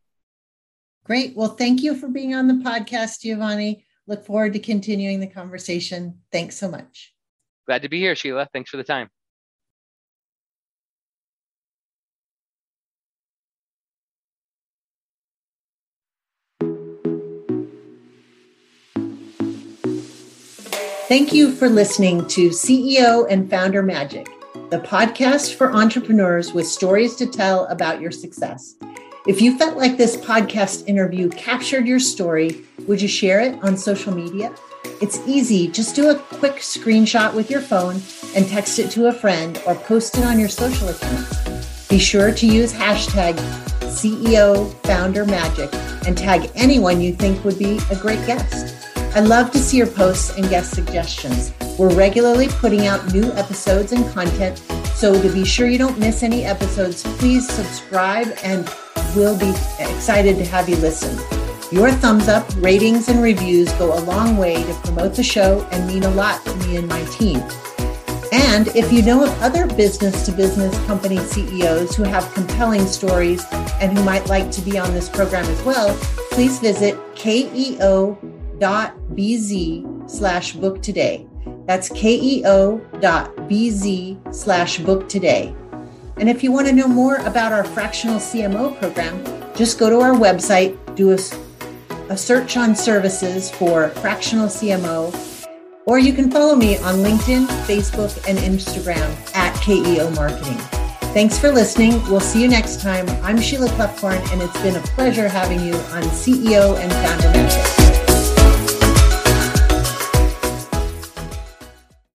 Great. 1.04 1.36
Well, 1.36 1.50
thank 1.50 1.84
you 1.84 1.96
for 1.96 2.08
being 2.08 2.34
on 2.34 2.48
the 2.48 2.56
podcast, 2.56 3.22
Giovanni. 3.22 3.86
Look 4.08 4.26
forward 4.26 4.54
to 4.54 4.60
continuing 4.60 5.20
the 5.20 5.28
conversation. 5.28 6.20
Thanks 6.32 6.56
so 6.56 6.70
much. 6.70 7.14
Glad 7.68 7.82
to 7.82 7.90
be 7.90 8.00
here, 8.00 8.16
Sheila. 8.16 8.48
Thanks 8.54 8.70
for 8.70 8.78
the 8.78 8.84
time. 8.84 9.10
Thank 21.08 21.34
you 21.34 21.52
for 21.52 21.70
listening 21.70 22.26
to 22.30 22.50
CEO 22.50 23.28
and 23.30 23.48
Founder 23.48 23.84
Magic, 23.84 24.26
the 24.72 24.80
podcast 24.80 25.54
for 25.54 25.72
entrepreneurs 25.72 26.52
with 26.52 26.68
stories 26.68 27.16
to 27.18 27.28
tell 27.28 27.66
about 27.66 28.02
your 28.02 28.10
success. 28.10 28.76
If 29.28 29.40
you 29.40 29.56
felt 29.56 29.78
like 29.78 29.98
this 29.98 30.18
podcast 30.18 30.88
interview 30.88 31.30
captured 31.30 31.86
your 31.86 32.00
story, 32.00 32.64
would 32.88 33.00
you 33.00 33.08
share 33.08 33.40
it 33.40 33.64
on 33.64 33.78
social 33.78 34.16
media? 34.16 34.52
It's 35.00 35.20
easy. 35.28 35.68
Just 35.68 35.96
do 35.96 36.10
a 36.10 36.16
quick 36.16 36.56
screenshot 36.56 37.36
with 37.36 37.52
your 37.52 37.62
phone 37.62 38.02
and 38.36 38.48
text 38.48 38.80
it 38.80 38.90
to 38.92 39.06
a 39.06 39.14
friend 39.14 39.62
or 39.68 39.76
post 39.76 40.18
it 40.18 40.26
on 40.26 40.40
your 40.40 40.50
social 40.50 40.90
accounts. 40.90 41.88
Be 41.88 42.00
sure 42.00 42.34
to 42.34 42.48
use 42.48 42.74
hashtag 42.74 43.36
CEO 43.82 44.74
Founder 44.88 45.26
Magic 45.26 45.72
and 46.08 46.18
tag 46.18 46.50
anyone 46.56 47.00
you 47.00 47.14
think 47.14 47.46
would 47.46 47.60
be 47.60 47.80
a 47.92 47.96
great 47.96 48.26
guest. 48.26 48.85
I 49.16 49.22
love 49.22 49.50
to 49.52 49.60
see 49.60 49.78
your 49.78 49.88
posts 49.88 50.38
and 50.38 50.50
guest 50.50 50.74
suggestions. 50.74 51.54
We're 51.80 51.96
regularly 51.96 52.50
putting 52.50 52.86
out 52.86 53.14
new 53.14 53.32
episodes 53.32 53.94
and 53.94 54.06
content, 54.14 54.58
so 54.94 55.22
to 55.22 55.30
be 55.30 55.46
sure 55.46 55.70
you 55.70 55.78
don't 55.78 55.98
miss 55.98 56.22
any 56.22 56.44
episodes, 56.44 57.04
please 57.18 57.48
subscribe 57.48 58.28
and 58.44 58.70
we'll 59.16 59.40
be 59.40 59.52
excited 59.80 60.36
to 60.36 60.44
have 60.44 60.68
you 60.68 60.76
listen. 60.76 61.18
Your 61.72 61.92
thumbs 61.94 62.28
up, 62.28 62.46
ratings, 62.58 63.08
and 63.08 63.24
reviews 63.24 63.72
go 63.74 63.98
a 63.98 64.02
long 64.02 64.36
way 64.36 64.62
to 64.62 64.74
promote 64.84 65.16
the 65.16 65.24
show 65.24 65.66
and 65.72 65.88
mean 65.88 66.04
a 66.04 66.12
lot 66.12 66.44
to 66.44 66.56
me 66.68 66.76
and 66.76 66.86
my 66.90 67.02
team. 67.06 67.42
And 68.34 68.68
if 68.76 68.92
you 68.92 69.02
know 69.02 69.24
of 69.24 69.42
other 69.42 69.66
business 69.66 70.26
to 70.26 70.34
business 70.34 70.78
company 70.88 71.20
CEOs 71.20 71.96
who 71.96 72.04
have 72.04 72.30
compelling 72.34 72.86
stories 72.86 73.46
and 73.80 73.98
who 73.98 74.04
might 74.04 74.28
like 74.28 74.52
to 74.52 74.62
be 74.62 74.78
on 74.78 74.94
this 74.94 75.08
program 75.08 75.46
as 75.46 75.64
well, 75.64 75.96
please 76.32 76.60
visit 76.60 76.98
keo.bz 78.60 80.10
slash 80.10 80.54
book 80.54 80.82
today. 80.82 81.28
That's 81.66 81.90
keo.bz 81.90 82.46
slash 84.36 84.78
book 84.80 85.10
today. 85.10 85.54
And 86.18 86.30
if 86.30 86.44
you 86.44 86.52
want 86.52 86.68
to 86.68 86.74
know 86.74 86.88
more 86.88 87.16
about 87.18 87.52
our 87.52 87.64
fractional 87.64 88.18
CMO 88.18 88.78
program, 88.80 89.24
just 89.56 89.80
go 89.80 89.90
to 89.90 90.00
our 90.00 90.14
website, 90.14 90.78
do 90.96 91.12
a, 91.12 91.18
a 92.12 92.18
search 92.18 92.56
on 92.58 92.76
services 92.76 93.52
for 93.52 93.90
fractional 93.90 94.48
CMO, 94.48 95.14
or 95.86 96.00
you 96.00 96.14
can 96.14 96.32
follow 96.32 96.56
me 96.56 96.78
on 96.78 96.96
LinkedIn, 96.96 97.46
Facebook, 97.66 98.18
and 98.28 98.38
Instagram 98.40 99.36
at 99.36 99.54
KEO 99.56 100.16
Marketing. 100.16 100.58
Thanks 101.14 101.38
for 101.38 101.52
listening. 101.52 102.02
We'll 102.10 102.20
see 102.20 102.42
you 102.42 102.48
next 102.48 102.82
time. 102.82 103.08
I'm 103.24 103.40
Sheila 103.40 103.68
Kloefkorn, 103.70 104.20
and 104.32 104.42
it's 104.42 104.62
been 104.62 104.76
a 104.76 104.82
pleasure 104.82 105.30
having 105.30 105.60
you 105.62 105.74
on 105.74 106.04
CEO 106.04 106.78
and 106.78 106.92
Founder 106.92 107.30
Magic. 107.30 107.85